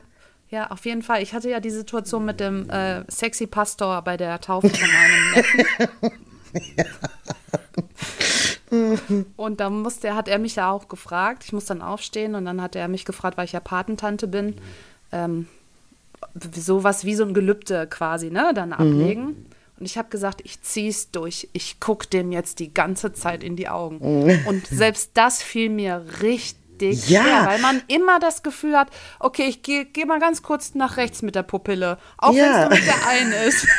ja, 0.49 0.71
auf 0.71 0.85
jeden 0.85 1.01
Fall. 1.03 1.21
Ich 1.21 1.33
hatte 1.33 1.49
ja 1.49 1.59
die 1.59 1.69
Situation 1.69 2.23
mit 2.23 2.39
dem 2.39 2.69
äh, 2.69 3.03
sexy 3.11 3.45
Pastor 3.45 4.01
bei 4.03 4.15
der 4.15 4.39
Taufe 4.39 4.69
von 4.69 4.87
meinem 4.89 5.31
Neffen. 5.35 6.11
Und 9.37 9.59
dann 9.59 9.81
musste, 9.81 10.13
hat 10.15 10.27
er 10.27 10.39
mich 10.39 10.55
ja 10.55 10.71
auch 10.71 10.87
gefragt. 10.87 11.43
Ich 11.45 11.53
muss 11.53 11.65
dann 11.65 11.81
aufstehen 11.81 12.35
und 12.35 12.45
dann 12.45 12.61
hat 12.61 12.75
er 12.75 12.87
mich 12.89 13.05
gefragt, 13.05 13.37
weil 13.37 13.45
ich 13.45 13.53
ja 13.53 13.59
Patentante 13.61 14.27
bin, 14.27 14.55
ähm, 15.11 15.47
sowas 16.55 17.05
wie 17.05 17.15
so 17.15 17.23
ein 17.23 17.33
Gelübde 17.33 17.87
quasi, 17.87 18.29
ne, 18.29 18.51
dann 18.53 18.73
ablegen. 18.73 19.45
Und 19.79 19.85
ich 19.85 19.97
habe 19.97 20.09
gesagt, 20.09 20.41
ich 20.43 20.61
zieh's 20.61 21.11
durch. 21.11 21.49
Ich 21.53 21.79
guck 21.79 22.09
dem 22.09 22.31
jetzt 22.31 22.59
die 22.59 22.73
ganze 22.73 23.13
Zeit 23.13 23.43
in 23.43 23.55
die 23.55 23.69
Augen. 23.69 23.99
Und 24.47 24.65
selbst 24.67 25.11
das 25.13 25.43
fiel 25.43 25.69
mir 25.69 26.03
richtig 26.21 26.66
Ja. 26.81 27.21
schwer, 27.23 27.45
weil 27.45 27.59
man 27.59 27.81
immer 27.87 28.19
das 28.19 28.43
Gefühl 28.43 28.77
hat, 28.77 28.89
okay, 29.19 29.45
ich 29.47 29.61
gehe 29.61 29.85
geh 29.85 30.05
mal 30.05 30.19
ganz 30.19 30.41
kurz 30.43 30.75
nach 30.75 30.97
rechts 30.97 31.21
mit 31.21 31.35
der 31.35 31.43
Pupille, 31.43 31.97
auch 32.17 32.29
wenn 32.31 32.37
Ja. 32.37 32.63
es 32.63 32.69
nur 32.69 32.77
mit 32.79 32.87
der 32.87 33.07
einen 33.07 33.33
ist. 33.47 33.67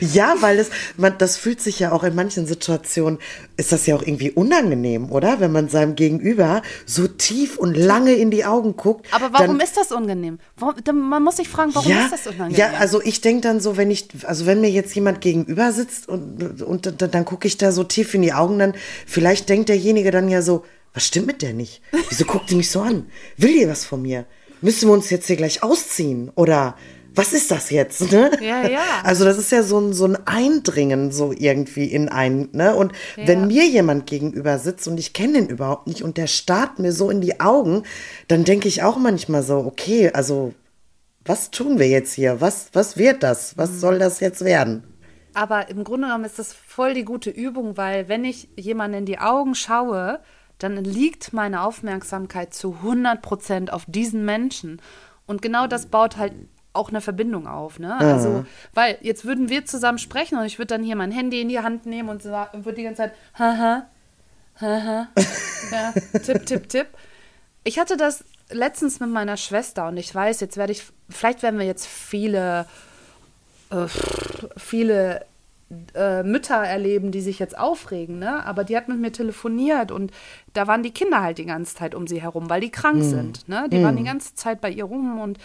Ja, 0.00 0.36
weil 0.40 0.58
es, 0.60 0.70
man, 0.96 1.18
das 1.18 1.36
fühlt 1.36 1.60
sich 1.60 1.80
ja 1.80 1.90
auch 1.92 2.04
in 2.04 2.14
manchen 2.14 2.46
Situationen, 2.46 3.18
ist 3.56 3.72
das 3.72 3.86
ja 3.86 3.96
auch 3.96 4.02
irgendwie 4.02 4.30
unangenehm, 4.30 5.10
oder? 5.10 5.40
Wenn 5.40 5.50
man 5.52 5.68
seinem 5.68 5.96
Gegenüber 5.96 6.62
so 6.86 7.08
tief 7.08 7.58
und 7.58 7.76
lange 7.76 8.12
in 8.12 8.30
die 8.30 8.44
Augen 8.44 8.76
guckt. 8.76 9.06
Aber 9.12 9.32
warum 9.32 9.58
dann, 9.58 9.60
ist 9.60 9.76
das 9.76 9.90
unangenehm? 9.90 10.38
Man 10.92 11.22
muss 11.22 11.36
sich 11.38 11.48
fragen, 11.48 11.74
warum 11.74 11.90
ja, 11.90 12.04
ist 12.04 12.12
das 12.12 12.26
unangenehm? 12.28 12.56
Ja, 12.56 12.70
also 12.78 13.02
ich 13.02 13.20
denke 13.20 13.42
dann 13.42 13.60
so, 13.60 13.76
wenn 13.76 13.90
ich, 13.90 14.08
also 14.24 14.46
wenn 14.46 14.60
mir 14.60 14.70
jetzt 14.70 14.94
jemand 14.94 15.20
gegenüber 15.20 15.72
sitzt 15.72 16.08
und, 16.08 16.62
und 16.62 17.00
dann, 17.02 17.10
dann 17.10 17.24
gucke 17.24 17.46
ich 17.48 17.58
da 17.58 17.72
so 17.72 17.84
tief 17.84 18.14
in 18.14 18.22
die 18.22 18.32
Augen, 18.32 18.58
dann 18.58 18.74
vielleicht 19.06 19.48
denkt 19.48 19.68
derjenige 19.68 20.10
dann 20.10 20.28
ja 20.28 20.40
so, 20.42 20.64
was 20.94 21.06
stimmt 21.06 21.26
mit 21.26 21.42
der 21.42 21.52
nicht? 21.52 21.82
Wieso 22.08 22.24
guckt 22.24 22.50
die 22.50 22.56
mich 22.56 22.70
so 22.70 22.80
an? 22.80 23.06
Will 23.36 23.52
die 23.52 23.68
was 23.68 23.84
von 23.84 24.02
mir? 24.02 24.26
Müssen 24.60 24.88
wir 24.88 24.92
uns 24.92 25.10
jetzt 25.10 25.26
hier 25.26 25.36
gleich 25.36 25.62
ausziehen? 25.62 26.30
Oder 26.34 26.76
was 27.14 27.32
ist 27.32 27.50
das 27.50 27.70
jetzt? 27.70 28.12
Ne? 28.12 28.30
Ja, 28.40 28.68
ja. 28.68 28.82
Also 29.02 29.24
das 29.24 29.38
ist 29.38 29.52
ja 29.52 29.62
so 29.62 29.78
ein, 29.78 29.92
so 29.92 30.04
ein 30.04 30.26
Eindringen 30.26 31.12
so 31.12 31.32
irgendwie 31.32 31.86
in 31.86 32.08
einen. 32.08 32.50
Ne? 32.52 32.74
Und 32.74 32.92
wenn 33.16 33.46
mir 33.46 33.66
jemand 33.66 34.06
gegenüber 34.06 34.58
sitzt 34.58 34.86
und 34.88 34.98
ich 34.98 35.12
kenne 35.12 35.34
den 35.34 35.48
überhaupt 35.48 35.86
nicht 35.86 36.02
und 36.02 36.16
der 36.16 36.26
starrt 36.26 36.78
mir 36.78 36.92
so 36.92 37.10
in 37.10 37.20
die 37.20 37.40
Augen, 37.40 37.84
dann 38.28 38.44
denke 38.44 38.68
ich 38.68 38.82
auch 38.82 38.96
manchmal 38.96 39.42
so, 39.42 39.58
okay, 39.58 40.10
also 40.12 40.54
was 41.24 41.50
tun 41.50 41.78
wir 41.78 41.88
jetzt 41.88 42.14
hier? 42.14 42.40
Was, 42.40 42.70
was 42.72 42.96
wird 42.96 43.22
das? 43.22 43.56
Was 43.56 43.80
soll 43.80 43.98
das 43.98 44.20
jetzt 44.20 44.44
werden? 44.44 44.84
Aber 45.34 45.68
im 45.68 45.84
Grunde 45.84 46.08
genommen 46.08 46.24
ist 46.24 46.38
das 46.38 46.52
voll 46.52 46.94
die 46.94 47.04
gute 47.04 47.30
Übung, 47.30 47.76
weil 47.76 48.08
wenn 48.08 48.24
ich 48.24 48.48
jemanden 48.56 48.98
in 48.98 49.06
die 49.06 49.18
Augen 49.18 49.54
schaue, 49.54 50.20
dann 50.62 50.76
liegt 50.84 51.32
meine 51.32 51.62
Aufmerksamkeit 51.62 52.54
zu 52.54 52.74
100 52.76 53.22
Prozent 53.22 53.72
auf 53.72 53.84
diesen 53.86 54.24
Menschen. 54.24 54.80
Und 55.26 55.42
genau 55.42 55.66
das 55.66 55.86
baut 55.86 56.16
halt 56.16 56.32
auch 56.72 56.90
eine 56.90 57.00
Verbindung 57.00 57.46
auf. 57.46 57.78
Ne? 57.78 57.96
Also, 57.98 58.44
weil 58.74 58.98
jetzt 59.00 59.24
würden 59.24 59.48
wir 59.48 59.66
zusammen 59.66 59.98
sprechen 59.98 60.38
und 60.38 60.44
ich 60.44 60.58
würde 60.58 60.74
dann 60.74 60.84
hier 60.84 60.96
mein 60.96 61.10
Handy 61.10 61.40
in 61.40 61.48
die 61.48 61.58
Hand 61.58 61.86
nehmen 61.86 62.08
und 62.08 62.24
würde 62.24 62.74
die 62.74 62.84
ganze 62.84 63.02
Zeit, 63.02 63.12
haha, 63.38 63.86
haha, 64.60 65.08
ja, 65.72 65.92
tipp, 66.20 66.46
tipp, 66.46 66.68
tipp. 66.68 66.86
Ich 67.64 67.78
hatte 67.78 67.96
das 67.96 68.24
letztens 68.50 69.00
mit 69.00 69.10
meiner 69.10 69.36
Schwester 69.36 69.88
und 69.88 69.96
ich 69.96 70.14
weiß, 70.14 70.40
jetzt 70.40 70.56
werde 70.56 70.72
ich, 70.72 70.84
vielleicht 71.08 71.42
werden 71.42 71.58
wir 71.58 71.66
jetzt 71.66 71.86
viele 71.86 72.66
äh, 73.70 73.86
viele 74.56 75.24
äh, 75.94 76.22
Mütter 76.22 76.56
erleben, 76.56 77.12
die 77.12 77.20
sich 77.20 77.38
jetzt 77.38 77.56
aufregen, 77.58 78.18
ne? 78.18 78.44
Aber 78.44 78.64
die 78.64 78.76
hat 78.76 78.88
mit 78.88 78.98
mir 78.98 79.12
telefoniert 79.12 79.90
und 79.92 80.10
da 80.52 80.66
waren 80.66 80.82
die 80.82 80.90
Kinder 80.90 81.22
halt 81.22 81.38
die 81.38 81.46
ganze 81.46 81.74
Zeit 81.76 81.94
um 81.94 82.06
sie 82.06 82.20
herum, 82.20 82.50
weil 82.50 82.60
die 82.60 82.70
krank 82.70 83.02
sind, 83.02 83.48
ne? 83.48 83.66
Die 83.70 83.82
waren 83.82 83.96
die 83.96 84.04
ganze 84.04 84.34
Zeit 84.34 84.60
bei 84.60 84.70
ihr 84.70 84.84
rum 84.84 85.18
und 85.20 85.38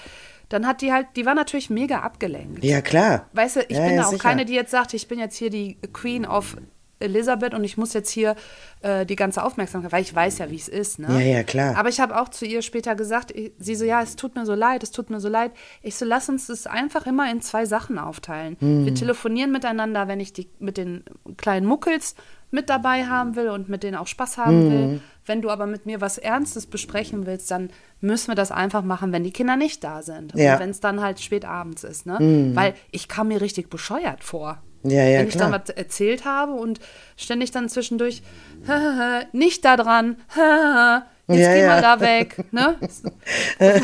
dann 0.49 0.67
hat 0.67 0.81
die 0.81 0.93
halt, 0.93 1.07
die 1.15 1.25
war 1.25 1.33
natürlich 1.35 1.69
mega 1.69 1.99
abgelenkt. 2.01 2.63
Ja, 2.63 2.81
klar. 2.81 3.27
Weißt 3.33 3.55
du, 3.57 3.59
ich 3.67 3.77
Ja, 3.77 3.85
bin 3.85 3.95
ja, 3.95 4.01
da 4.01 4.07
auch 4.07 4.11
sicher. 4.11 4.23
keine, 4.29 4.45
die 4.45 4.53
jetzt 4.53 4.71
sagt, 4.71 4.93
ich 4.93 5.07
bin 5.07 5.17
jetzt 5.19 5.35
hier 5.37 5.49
die 5.49 5.77
Queen 5.93 6.25
of 6.25 6.57
Elizabeth 6.99 7.53
und 7.53 7.63
ich 7.63 7.77
muss 7.77 7.93
jetzt 7.93 8.09
hier 8.09 8.35
äh, 8.81 9.05
die 9.05 9.15
ganze 9.15 9.43
Aufmerksamkeit, 9.43 9.91
weil 9.91 10.01
ich 10.01 10.15
weiß 10.15 10.37
ja, 10.37 10.49
wie 10.49 10.55
es 10.55 10.67
ist. 10.67 10.99
Ne? 10.99 11.07
Ja, 11.09 11.19
ja, 11.19 11.43
klar. 11.43 11.75
Aber 11.77 11.89
ich 11.89 11.99
habe 11.99 12.19
auch 12.19 12.29
zu 12.29 12.45
ihr 12.45 12.61
später 12.61 12.95
gesagt, 12.95 13.31
ich, 13.31 13.51
sie 13.59 13.75
so, 13.75 13.85
ja, 13.85 14.01
es 14.01 14.15
tut 14.15 14.35
mir 14.35 14.45
so 14.45 14.53
leid, 14.53 14.83
es 14.83 14.91
tut 14.91 15.09
mir 15.09 15.19
so 15.19 15.27
leid. 15.29 15.51
Ich 15.81 15.95
so, 15.95 16.05
lass 16.05 16.29
uns 16.29 16.47
das 16.47 16.67
einfach 16.67 17.05
immer 17.05 17.29
in 17.29 17.41
zwei 17.41 17.65
Sachen 17.65 17.97
aufteilen. 17.97 18.55
Hm. 18.59 18.85
Wir 18.85 18.95
telefonieren 18.95 19.51
miteinander, 19.51 20.07
wenn 20.07 20.19
ich 20.19 20.33
die 20.33 20.49
mit 20.59 20.77
den 20.77 21.03
kleinen 21.37 21.65
Muckels 21.65 22.15
mit 22.51 22.69
dabei 22.69 23.05
haben 23.07 23.35
will 23.35 23.49
und 23.49 23.67
mit 23.67 23.83
denen 23.83 23.97
auch 23.97 24.07
Spaß 24.07 24.37
haben 24.37 24.61
Hm. 24.61 24.71
will. 24.71 25.01
Wenn 25.25 25.41
du 25.41 25.49
aber 25.49 25.65
mit 25.65 25.85
mir 25.85 25.99
was 26.01 26.17
Ernstes 26.17 26.67
besprechen 26.67 27.25
willst, 27.25 27.49
dann 27.51 27.71
müssen 27.99 28.29
wir 28.29 28.35
das 28.35 28.51
einfach 28.51 28.83
machen, 28.83 29.11
wenn 29.11 29.23
die 29.23 29.31
Kinder 29.31 29.55
nicht 29.57 29.83
da 29.83 30.03
sind. 30.03 30.33
Ja. 30.35 30.59
Wenn 30.59 30.69
es 30.69 30.79
dann 30.79 31.01
halt 31.01 31.19
spät 31.19 31.43
abends 31.45 31.83
ist, 31.83 32.05
ne? 32.05 32.51
Weil 32.53 32.75
ich 32.91 33.07
kam 33.07 33.29
mir 33.29 33.41
richtig 33.41 33.69
bescheuert 33.71 34.23
vor. 34.23 34.61
Ja, 34.87 35.03
ja, 35.03 35.19
wenn 35.19 35.27
ich 35.27 35.37
dann 35.37 35.49
klar. 35.49 35.63
was 35.65 35.75
erzählt 35.75 36.25
habe 36.25 36.51
und 36.53 36.79
ständig 37.17 37.51
dann 37.51 37.69
zwischendurch, 37.69 38.21
nicht 39.31 39.65
da 39.65 39.77
dran, 39.77 40.17
jetzt 41.27 41.39
Ja, 41.39 41.53
geh 41.55 41.65
mal 41.67 41.81
da 41.81 41.99
weg. 41.99 42.37
Ne? 42.51 42.75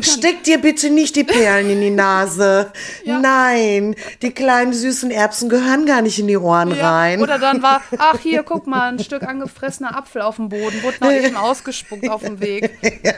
Steck 0.00 0.42
dir 0.42 0.58
bitte 0.58 0.90
nicht 0.90 1.14
die 1.14 1.22
Perlen 1.22 1.70
in 1.70 1.80
die 1.80 1.90
Nase. 1.90 2.72
Nein, 3.04 3.94
die 4.22 4.32
kleinen 4.32 4.72
süßen 4.72 5.12
Erbsen 5.12 5.48
gehören 5.48 5.86
gar 5.86 6.02
nicht 6.02 6.18
in 6.18 6.26
die 6.26 6.36
Ohren 6.36 6.72
rein. 6.72 7.22
Oder 7.22 7.38
dann 7.38 7.62
war, 7.62 7.82
ach 7.98 8.18
hier, 8.18 8.42
guck 8.42 8.66
mal, 8.66 8.88
ein 8.92 8.98
Stück 8.98 9.22
angefressener 9.22 9.96
Apfel 9.96 10.22
auf 10.22 10.36
dem 10.36 10.48
Boden, 10.48 10.82
wurde 10.82 10.96
noch 11.00 11.12
eben 11.12 11.36
ausgespuckt 11.36 12.08
auf 12.08 12.22
dem 12.22 12.40
Weg. 12.40 12.70
Ja. 13.02 13.12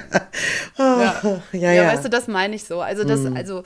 ja, 0.78 1.42
Ja, 1.52 1.72
ja. 1.72 1.86
weißt 1.86 2.04
du, 2.04 2.10
das 2.10 2.28
meine 2.28 2.54
ich 2.54 2.64
so. 2.64 2.80
Also 2.82 3.04
das, 3.04 3.24
also 3.34 3.60
äh, 3.60 3.62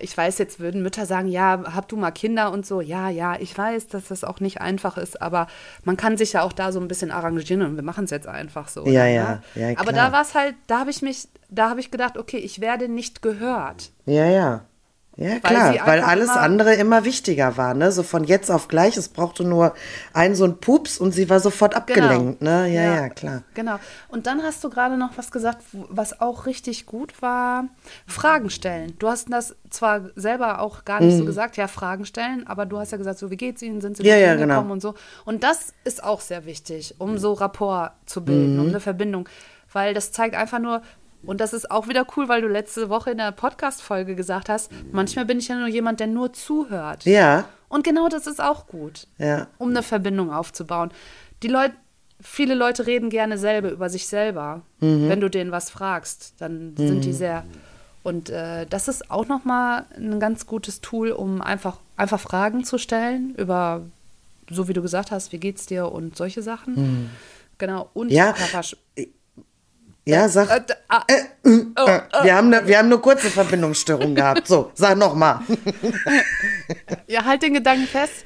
ich 0.00 0.16
weiß, 0.16 0.38
jetzt 0.38 0.60
würden 0.60 0.82
Mütter 0.82 1.06
sagen, 1.06 1.28
ja, 1.28 1.62
hab 1.74 1.88
du 1.88 1.96
mal 1.96 2.10
Kinder 2.10 2.52
und 2.52 2.66
so. 2.66 2.80
Ja, 2.80 3.08
ja, 3.08 3.36
ich 3.38 3.56
weiß, 3.56 3.88
dass 3.88 4.08
das 4.08 4.24
auch 4.24 4.40
nicht 4.40 4.60
einfach 4.60 4.96
ist, 4.96 5.20
aber 5.20 5.46
man 5.84 5.96
kann 5.96 6.16
sich 6.16 6.34
ja 6.34 6.42
auch 6.42 6.52
da 6.52 6.72
so 6.72 6.80
ein 6.80 6.88
bisschen 6.88 7.10
arrangieren 7.10 7.62
und 7.62 7.76
wir 7.76 7.82
machen 7.82 8.04
es 8.04 8.10
jetzt 8.10 8.26
einfach 8.26 8.68
so. 8.68 8.86
Ja, 8.86 9.04
ne? 9.04 9.14
ja, 9.14 9.42
ja, 9.54 9.78
Aber 9.78 9.92
da 9.92 10.12
war 10.12 10.22
es 10.22 10.34
halt, 10.34 10.54
da 10.66 10.80
habe 10.80 10.90
ich 10.90 11.02
mich, 11.02 11.28
da 11.48 11.70
habe 11.70 11.80
ich 11.80 11.90
gedacht, 11.90 12.16
okay, 12.16 12.38
ich 12.38 12.60
werde 12.60 12.88
nicht 12.88 13.22
gehört. 13.22 13.90
ja, 14.06 14.26
ja. 14.26 14.64
Ja, 15.16 15.40
klar, 15.40 15.74
weil, 15.84 15.98
einfach 15.98 16.08
alles 16.08 16.30
immer- 16.30 16.40
andere 16.40 16.74
immer 16.74 17.04
wichtiger 17.04 17.58
war, 17.58 17.74
ne? 17.74 17.92
So 17.92 18.02
von 18.02 18.24
jetzt 18.24 18.50
auf 18.50 18.68
gleich, 18.68 18.96
es 18.96 19.08
brauchte 19.10 19.44
nur 19.44 19.74
ein 20.14 20.34
so 20.34 20.44
ein 20.44 20.56
Pups 20.58 20.96
und 20.98 21.12
sie 21.12 21.28
war 21.28 21.38
sofort 21.38 21.74
abgelenkt, 21.74 22.40
ne? 22.40 22.66
Ja, 22.68 22.82
ja, 22.94 23.08
klar. 23.10 23.42
Genau. 23.52 23.76
Und 24.08 24.26
dann 24.26 24.42
hast 24.42 24.64
du 24.64 24.70
gerade 24.70 24.96
noch 24.96 25.10
was 25.16 25.30
gesagt, 25.30 25.62
was 25.72 26.18
auch 26.22 26.46
richtig 26.46 26.86
gut 26.86 27.20
war. 27.20 27.64
Fragen 28.06 28.48
stellen. 28.48 28.94
Du 28.98 29.08
hast 29.08 29.30
das 29.30 29.54
zwar 29.68 30.00
selber 30.16 30.60
auch 30.60 30.86
gar 30.86 31.00
nicht 31.02 31.18
so 31.18 31.26
gesagt, 31.26 31.58
ja, 31.58 31.68
Fragen 31.68 32.06
stellen, 32.06 32.46
aber 32.46 32.64
du 32.64 32.78
hast 32.78 32.92
ja 32.92 32.96
gesagt, 32.98 33.18
so, 33.18 33.30
wie 33.30 33.36
geht's 33.36 33.60
Ihnen? 33.60 33.82
Sind 33.82 33.98
Sie 33.98 34.02
Mhm. 34.04 34.08
Ja, 34.08 34.16
ja, 34.16 34.34
genau. 34.34 34.62
und 34.62 34.80
so. 34.80 34.94
Und 35.26 35.44
das 35.44 35.74
ist 35.84 36.02
auch 36.02 36.22
sehr 36.22 36.46
wichtig, 36.46 36.94
um 36.98 37.18
so 37.18 37.34
Rapport 37.34 37.92
zu 38.06 38.24
bilden, 38.24 38.54
Mhm. 38.54 38.60
um 38.62 38.68
eine 38.68 38.80
Verbindung. 38.80 39.28
Weil 39.74 39.92
das 39.94 40.10
zeigt 40.12 40.34
einfach 40.34 40.58
nur, 40.58 40.80
und 41.24 41.40
das 41.40 41.52
ist 41.52 41.70
auch 41.70 41.88
wieder 41.88 42.06
cool, 42.16 42.28
weil 42.28 42.42
du 42.42 42.48
letzte 42.48 42.88
Woche 42.88 43.10
in 43.12 43.18
der 43.18 43.32
Podcast-Folge 43.32 44.14
gesagt 44.16 44.48
hast, 44.48 44.70
manchmal 44.92 45.24
bin 45.24 45.38
ich 45.38 45.48
ja 45.48 45.56
nur 45.56 45.68
jemand, 45.68 46.00
der 46.00 46.06
nur 46.06 46.32
zuhört. 46.32 47.04
Ja, 47.04 47.44
Und 47.68 47.84
genau 47.84 48.08
das 48.08 48.26
ist 48.26 48.42
auch 48.42 48.66
gut 48.66 49.06
ja. 49.18 49.46
um 49.58 49.70
eine 49.70 49.82
Verbindung 49.82 50.32
aufzubauen. 50.32 50.90
Die 51.42 51.48
Leute, 51.48 51.74
viele 52.20 52.54
Leute 52.54 52.86
reden 52.86 53.08
gerne 53.10 53.38
selber 53.38 53.70
über 53.70 53.88
sich 53.88 54.06
selber. 54.06 54.62
Wenn 55.08 55.20
du 55.20 55.28
denen 55.30 55.50
was 55.52 55.70
fragst, 55.70 56.34
dann 56.38 56.74
sind 56.76 57.04
die 57.04 57.12
sehr. 57.12 57.44
Und 58.04 58.30
äh, 58.30 58.66
das 58.66 58.88
ist 58.88 59.10
auch 59.10 59.28
noch 59.28 59.44
mal 59.44 59.86
ein 59.96 60.18
ganz 60.18 60.46
gutes 60.46 60.80
Tool, 60.80 61.12
um 61.12 61.40
einfach 61.40 61.78
einfach 61.96 62.18
Fragen 62.20 62.64
zu 62.64 62.78
stellen 62.78 63.34
über, 63.36 63.82
so 64.50 64.66
wie 64.66 64.72
du 64.72 64.82
gesagt 64.82 65.12
hast, 65.12 65.30
wie 65.32 65.38
geht's 65.38 65.66
dir 65.66 65.90
und 65.92 66.16
solche 66.16 66.42
Sachen. 66.42 67.10
Genau. 67.58 67.90
Und 67.94 68.10
Ja. 68.10 68.34
Ja, 70.04 70.28
sag. 70.28 70.50
Äh, 70.50 70.74
ah, 70.88 71.04
äh, 71.06 72.24
wir, 72.24 72.34
haben 72.34 72.48
ne, 72.48 72.62
wir 72.66 72.78
haben 72.78 72.86
eine 72.86 72.98
kurze 72.98 73.30
Verbindungsstörung 73.30 74.14
gehabt. 74.14 74.48
So, 74.48 74.70
sag 74.74 74.98
noch 74.98 75.14
mal. 75.14 75.40
Ja, 77.06 77.24
halt 77.24 77.42
den 77.42 77.54
Gedanken 77.54 77.86
fest. 77.86 78.24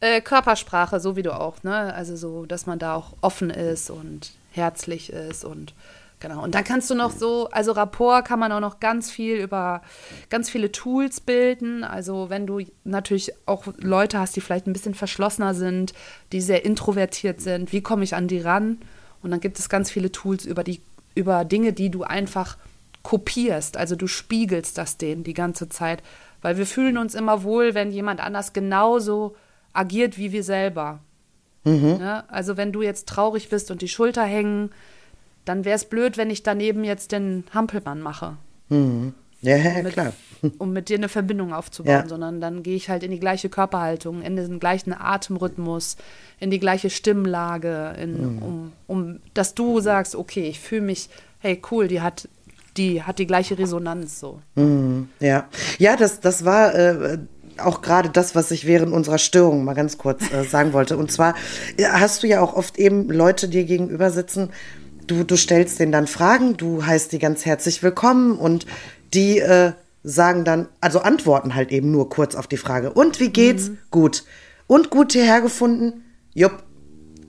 Äh, 0.00 0.20
Körpersprache, 0.20 0.98
so 0.98 1.14
wie 1.14 1.22
du 1.22 1.38
auch, 1.38 1.62
ne? 1.62 1.94
Also 1.94 2.16
so, 2.16 2.46
dass 2.46 2.66
man 2.66 2.80
da 2.80 2.94
auch 2.94 3.12
offen 3.20 3.50
ist 3.50 3.90
und 3.90 4.32
herzlich 4.50 5.12
ist 5.12 5.44
und 5.44 5.72
genau. 6.18 6.42
Und 6.42 6.54
dann 6.54 6.64
kannst 6.64 6.90
du 6.90 6.94
noch 6.94 7.12
so, 7.12 7.48
also 7.50 7.72
Rapport 7.72 8.24
kann 8.24 8.40
man 8.40 8.50
auch 8.50 8.60
noch 8.60 8.80
ganz 8.80 9.10
viel 9.10 9.36
über 9.36 9.82
ganz 10.30 10.50
viele 10.50 10.72
Tools 10.72 11.20
bilden. 11.20 11.84
Also 11.84 12.28
wenn 12.28 12.46
du 12.46 12.60
natürlich 12.82 13.32
auch 13.46 13.66
Leute 13.78 14.18
hast, 14.18 14.34
die 14.34 14.40
vielleicht 14.40 14.66
ein 14.66 14.72
bisschen 14.72 14.94
verschlossener 14.94 15.54
sind, 15.54 15.94
die 16.32 16.40
sehr 16.40 16.64
introvertiert 16.64 17.40
sind, 17.40 17.72
wie 17.72 17.82
komme 17.82 18.02
ich 18.02 18.16
an 18.16 18.26
die 18.26 18.40
ran? 18.40 18.78
Und 19.22 19.30
dann 19.30 19.40
gibt 19.40 19.58
es 19.58 19.68
ganz 19.68 19.90
viele 19.90 20.10
Tools 20.10 20.44
über 20.44 20.64
die 20.64 20.82
über 21.14 21.44
Dinge, 21.44 21.72
die 21.72 21.90
du 21.90 22.02
einfach 22.02 22.56
kopierst, 23.02 23.76
also 23.76 23.96
du 23.96 24.06
spiegelst 24.06 24.78
das 24.78 24.96
denen 24.96 25.24
die 25.24 25.34
ganze 25.34 25.68
Zeit, 25.68 26.02
weil 26.42 26.56
wir 26.56 26.66
fühlen 26.66 26.98
uns 26.98 27.14
immer 27.14 27.42
wohl, 27.42 27.74
wenn 27.74 27.90
jemand 27.90 28.20
anders 28.20 28.52
genauso 28.52 29.36
agiert 29.72 30.18
wie 30.18 30.32
wir 30.32 30.42
selber. 30.42 31.00
Ne? 31.98 32.24
Also 32.30 32.56
wenn 32.56 32.72
du 32.72 32.82
jetzt 32.82 33.08
traurig 33.08 33.48
bist 33.48 33.70
und 33.70 33.82
die 33.82 33.88
Schulter 33.88 34.24
hängen, 34.24 34.70
dann 35.44 35.64
wäre 35.64 35.76
es 35.76 35.84
blöd, 35.84 36.16
wenn 36.16 36.30
ich 36.30 36.42
daneben 36.42 36.84
jetzt 36.84 37.12
den 37.12 37.44
Hampelmann 37.52 38.00
mache, 38.00 38.36
Ja, 39.44 39.56
ja, 39.56 39.82
mit, 39.82 39.92
klar. 39.92 40.12
um 40.58 40.72
mit 40.72 40.88
dir 40.88 40.96
eine 40.96 41.08
Verbindung 41.08 41.52
aufzubauen, 41.52 41.92
Ja. 42.02 42.08
sondern 42.08 42.40
dann 42.40 42.62
gehe 42.62 42.76
ich 42.76 42.88
halt 42.88 43.02
in 43.02 43.10
die 43.10 43.20
gleiche 43.20 43.48
Körperhaltung, 43.48 44.22
in 44.22 44.36
den 44.36 44.58
gleichen 44.60 44.92
Atemrhythmus, 44.92 45.96
in 46.40 46.50
die 46.50 46.58
gleiche 46.58 46.90
Stimmlage, 46.90 47.94
in, 48.00 48.38
um, 48.42 48.72
um 48.86 49.20
dass 49.34 49.54
du 49.54 49.80
sagst, 49.80 50.16
okay, 50.16 50.48
ich 50.48 50.60
fühle 50.60 50.82
mich, 50.82 51.08
hey 51.38 51.60
cool, 51.70 51.88
die 51.88 52.00
hat 52.00 52.28
die 52.76 53.02
hat 53.04 53.20
die 53.20 53.26
gleiche 53.28 53.56
Resonanz 53.56 54.18
so. 54.18 54.40
Ja, 55.20 55.48
ja, 55.78 55.96
das, 55.96 56.18
das 56.18 56.44
war 56.44 56.74
äh, 56.74 57.18
auch 57.58 57.82
gerade 57.82 58.08
das, 58.08 58.34
was 58.34 58.50
ich 58.50 58.66
während 58.66 58.92
unserer 58.92 59.18
Störung 59.18 59.64
mal 59.64 59.74
ganz 59.74 59.96
kurz 59.96 60.32
äh, 60.32 60.42
sagen 60.42 60.72
wollte. 60.72 60.96
Und 60.96 61.12
zwar 61.12 61.36
äh, 61.76 61.84
hast 61.84 62.24
du 62.24 62.26
ja 62.26 62.40
auch 62.40 62.54
oft 62.54 62.76
eben 62.76 63.08
Leute 63.10 63.48
dir 63.48 63.62
gegenüber 63.62 64.10
sitzen. 64.10 64.50
Du, 65.06 65.22
du 65.22 65.36
stellst 65.36 65.78
denen 65.78 65.92
dann 65.92 66.06
Fragen, 66.08 66.56
du 66.56 66.84
heißt 66.84 67.12
die 67.12 67.18
ganz 67.20 67.44
herzlich 67.44 67.82
willkommen 67.82 68.38
und 68.38 68.66
die 69.14 69.38
äh, 69.38 69.72
sagen 70.02 70.44
dann, 70.44 70.68
also 70.80 71.00
antworten 71.00 71.54
halt 71.54 71.72
eben 71.72 71.90
nur 71.90 72.10
kurz 72.10 72.34
auf 72.34 72.46
die 72.46 72.58
Frage. 72.58 72.92
Und 72.92 73.20
wie 73.20 73.30
geht's? 73.30 73.70
Gut. 73.90 74.24
Und 74.66 74.90
gut 74.90 75.12
hierher 75.12 75.40
gefunden? 75.40 76.04
Jupp. 76.34 76.62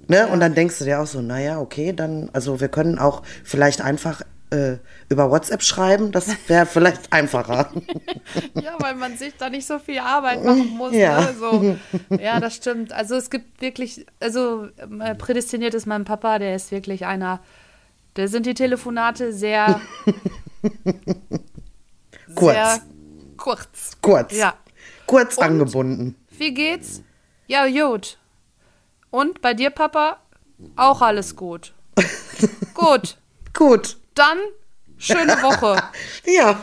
Ne? 0.08 0.28
Und 0.28 0.40
dann 0.40 0.54
denkst 0.54 0.78
du 0.80 0.86
dir 0.86 1.00
auch 1.02 1.08
so, 1.08 1.22
naja, 1.22 1.60
okay, 1.60 1.94
dann, 1.94 2.30
also 2.34 2.60
wir 2.60 2.68
können 2.68 3.00
auch 3.00 3.24
vielleicht 3.44 3.82
einfach 3.82 4.22
äh, 4.52 4.78
über 5.10 5.32
WhatsApp 5.32 5.64
schreiben, 5.64 6.12
das 6.12 6.30
wäre 6.48 6.66
vielleicht 6.66 7.12
einfacher. 7.12 7.72
Ja, 8.54 8.76
weil 8.80 8.96
man 8.96 9.18
sich 9.18 9.36
da 9.38 9.50
nicht 9.50 9.66
so 9.66 9.80
viel 9.80 10.00
Arbeit 10.00 10.44
machen 10.44 10.70
muss. 10.70 10.94
Ja. 10.94 11.22
Ne? 11.22 11.36
So. 11.40 11.78
ja, 12.20 12.40
das 12.40 12.56
stimmt. 12.56 12.92
Also 12.92 13.16
es 13.16 13.30
gibt 13.30 13.62
wirklich, 13.62 14.06
also 14.20 14.68
äh, 15.00 15.16
prädestiniert 15.16 15.74
ist 15.74 15.86
mein 15.86 16.06
Papa, 16.06 16.40
der 16.40 16.56
ist 16.56 16.72
wirklich 16.72 17.06
einer, 17.06 17.40
da 18.16 18.28
sind 18.28 18.46
die 18.46 18.54
Telefonate 18.54 19.32
sehr 19.32 19.80
Kurz. 22.36 22.82
Kurz. 23.38 23.98
Kurz. 24.02 24.34
Ja. 24.34 24.56
Kurz 25.06 25.38
Und? 25.38 25.44
angebunden. 25.44 26.16
Wie 26.30 26.54
geht's? 26.54 27.02
Ja, 27.48 27.68
gut. 27.68 28.18
Und 29.12 29.42
bei 29.42 29.54
dir, 29.54 29.70
Papa? 29.70 30.20
Auch 30.76 31.02
alles 31.02 31.36
gut. 31.36 31.74
gut. 32.74 33.18
Gut. 33.54 33.98
Dann 34.14 34.38
schöne 34.98 35.34
Woche. 35.42 35.82
Ja. 36.26 36.60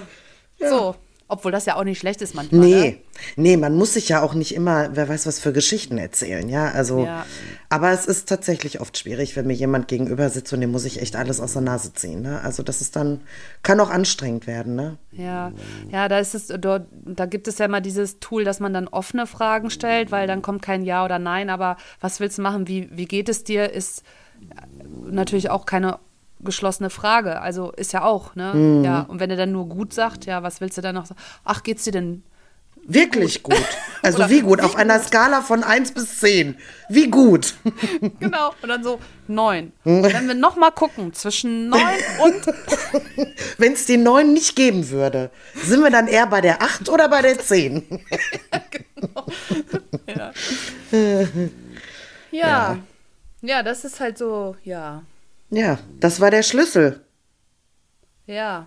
So. 0.59 0.97
Obwohl 1.33 1.51
das 1.51 1.65
ja 1.65 1.77
auch 1.77 1.85
nicht 1.85 1.99
schlecht 1.99 2.21
ist 2.21 2.35
manchmal. 2.35 2.61
Nee, 2.61 2.91
Ne? 2.91 2.99
nee, 3.37 3.57
man 3.57 3.75
muss 3.75 3.95
sich 3.95 4.09
ja 4.11 4.21
auch 4.23 4.35
nicht 4.35 4.55
immer, 4.55 4.91
wer 4.95 5.09
weiß 5.09 5.27
was 5.27 5.39
für 5.41 5.53
Geschichten 5.53 5.97
erzählen, 5.97 6.47
ja, 6.49 6.71
also, 6.71 7.05
Ja. 7.07 7.25
aber 7.71 7.91
es 7.91 8.05
ist 8.07 8.29
tatsächlich 8.29 8.81
oft 8.81 8.99
schwierig, 8.99 9.35
wenn 9.35 9.47
mir 9.47 9.55
jemand 9.55 9.89
gegenüber 9.89 10.29
sitzt 10.29 10.53
und 10.53 10.61
dem 10.61 10.71
muss 10.71 10.85
ich 10.85 11.01
echt 11.01 11.17
alles 11.17 11.41
aus 11.41 11.55
der 11.55 11.63
Nase 11.63 11.95
ziehen, 11.95 12.21
ne, 12.23 12.41
also 12.43 12.63
das 12.63 12.81
ist 12.83 12.97
dann, 12.97 13.23
kann 13.63 13.81
auch 13.81 13.91
anstrengend 13.91 14.47
werden, 14.47 14.75
ne. 14.75 14.99
Ja, 15.13 15.53
ja, 15.91 16.09
da 16.09 16.19
ist 16.19 16.35
es, 16.35 16.49
dort, 16.49 16.87
da 16.93 17.25
gibt 17.27 17.49
es 17.49 17.57
ja 17.59 17.65
immer 17.67 17.81
dieses 17.81 18.21
Tool, 18.21 18.45
dass 18.45 18.61
man 18.61 18.75
dann 18.75 18.89
offene 18.89 19.27
Fragen 19.27 19.71
stellt, 19.71 20.11
weil 20.11 20.27
dann 20.27 20.43
kommt 20.43 20.61
kein 20.63 20.85
Ja 20.85 21.05
oder 21.05 21.19
Nein, 21.19 21.49
aber 21.51 21.77
was 22.01 22.21
willst 22.21 22.37
du 22.39 22.43
machen, 22.43 22.69
wie, 22.69 22.89
wie 22.93 23.07
geht 23.07 23.29
es 23.31 23.43
dir, 23.45 23.73
ist 23.73 24.03
natürlich 25.11 25.51
auch 25.51 25.67
keine 25.67 25.99
geschlossene 26.43 26.91
Frage. 26.91 27.41
Also 27.41 27.73
ist 27.73 27.93
ja 27.93 28.05
auch, 28.05 28.35
ne? 28.35 28.83
Ja, 28.85 29.03
und 29.03 29.21
wenn 29.21 29.31
er 29.31 29.37
dann 29.37 29.53
nur 29.53 29.69
gut 29.69 29.93
sagt, 29.93 30.27
ja, 30.27 30.43
was 30.43 30.61
willst 30.61 30.77
du 30.79 30.83
dann 30.83 30.95
noch 30.95 31.07
sagen? 31.07 31.21
Ach, 31.45 31.63
geht's 31.63 31.85
dir 31.85 31.93
denn? 31.93 32.23
Wirklich 32.85 33.45
gut. 33.45 33.65
Also 34.03 34.19
Oder 34.19 34.31
wie 34.31 34.41
gut? 34.41 34.59
wie 34.59 34.65
Auf 34.65 34.75
einer 34.75 34.99
Skala 34.99 35.41
von 35.43 35.63
1 35.63 35.93
bis 35.93 36.19
10. 36.19 36.57
Wie 36.89 37.09
gut? 37.09 37.55
Genau. 38.19 38.53
Und 38.61 38.69
dann 38.69 38.83
so 38.83 38.99
neun. 39.29 39.73
Und 39.85 40.03
wenn 40.13 40.27
wir 40.27 40.35
noch 40.35 40.57
mal 40.57 40.73
gucken, 40.73 41.13
zwischen 41.13 41.69
neun 41.69 41.81
und 42.25 42.55
Wenn 43.59 43.75
es 43.75 43.87
die 43.87 43.97
9 43.97 44.33
nicht 44.33 44.57
geben 44.57 44.91
würde, 44.91 45.31
sind 45.55 45.83
wir 45.83 45.91
dann 45.91 46.09
eher 46.09 46.27
bei 46.27 46.41
der 46.41 46.61
8 46.61 46.89
oder 46.89 47.09
bei 47.09 47.23
der 47.23 47.39
10? 47.39 47.85
ja. 52.33 52.79
Ja, 53.43 53.63
das 53.63 53.85
ist 53.85 54.01
halt 54.01 54.19
so, 54.19 54.57
ja. 54.65 55.03
Ja, 55.53 55.79
das 56.01 56.19
war 56.21 56.31
der 56.31 56.43
Schlüssel. 56.43 57.01
Ja. 58.27 58.67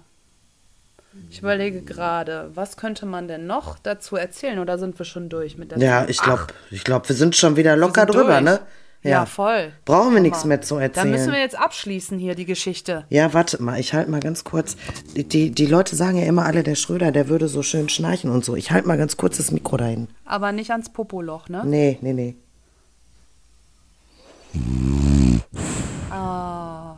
Ich 1.29 1.39
überlege 1.39 1.81
gerade, 1.81 2.51
was 2.53 2.77
könnte 2.77 3.05
man 3.05 3.27
denn 3.27 3.47
noch 3.47 3.79
dazu 3.79 4.15
erzählen 4.17 4.59
oder 4.59 4.77
sind 4.77 4.97
wir 4.99 5.05
schon 5.05 5.27
durch 5.29 5.57
mit 5.57 5.71
der 5.71 5.79
Ja, 5.79 6.05
ich 6.07 6.19
glaube, 6.21 6.47
ich 6.71 6.83
glaube, 6.83 7.09
wir 7.09 7.15
sind 7.15 7.35
schon 7.35 7.55
wieder 7.55 7.75
locker 7.75 8.01
sind 8.01 8.15
drüber, 8.15 8.41
durch. 8.41 8.43
ne? 8.43 8.59
Ja, 9.01 9.25
voll. 9.25 9.71
Brauchen 9.85 10.13
wir 10.15 10.21
nichts 10.21 10.45
mehr 10.45 10.61
zu 10.61 10.75
erzählen. 10.77 11.05
Dann 11.05 11.11
müssen 11.11 11.31
wir 11.31 11.39
jetzt 11.39 11.57
abschließen 11.57 12.17
hier 12.17 12.33
die 12.35 12.45
Geschichte. 12.45 13.05
Ja, 13.09 13.33
warte 13.33 13.61
mal, 13.61 13.79
ich 13.79 13.93
halte 13.93 14.09
mal 14.09 14.19
ganz 14.19 14.43
kurz. 14.43 14.77
Die, 15.15 15.23
die, 15.23 15.51
die 15.51 15.65
Leute 15.67 15.95
sagen 15.95 16.17
ja 16.17 16.25
immer 16.25 16.45
alle, 16.45 16.63
der 16.63 16.75
Schröder, 16.75 17.11
der 17.11 17.29
würde 17.29 17.47
so 17.47 17.61
schön 17.61 17.87
schnarchen 17.87 18.31
und 18.31 18.43
so. 18.43 18.55
Ich 18.55 18.71
halte 18.71 18.87
mal 18.87 18.97
ganz 18.97 19.15
kurz 19.15 19.37
das 19.37 19.51
Mikro 19.51 19.77
dahin. 19.77 20.07
Aber 20.25 20.51
nicht 20.51 20.71
ans 20.71 20.89
Popoloch, 20.91 21.49
ne? 21.49 21.61
Nee, 21.65 21.99
nee, 22.01 22.13
nee. 22.13 22.35
Oh. 26.11 26.97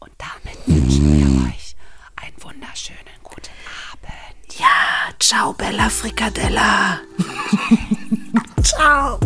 Und 0.00 0.12
damit 0.18 0.77
wünschen 0.88 1.18
wir 1.18 1.48
euch 1.48 1.76
einen 2.16 2.42
wunderschönen 2.42 3.18
guten 3.22 3.50
Abend. 3.92 4.58
Ja, 4.58 5.12
ciao, 5.18 5.52
Bella 5.52 5.90
Frikadella. 5.90 7.00
ciao. 8.62 9.20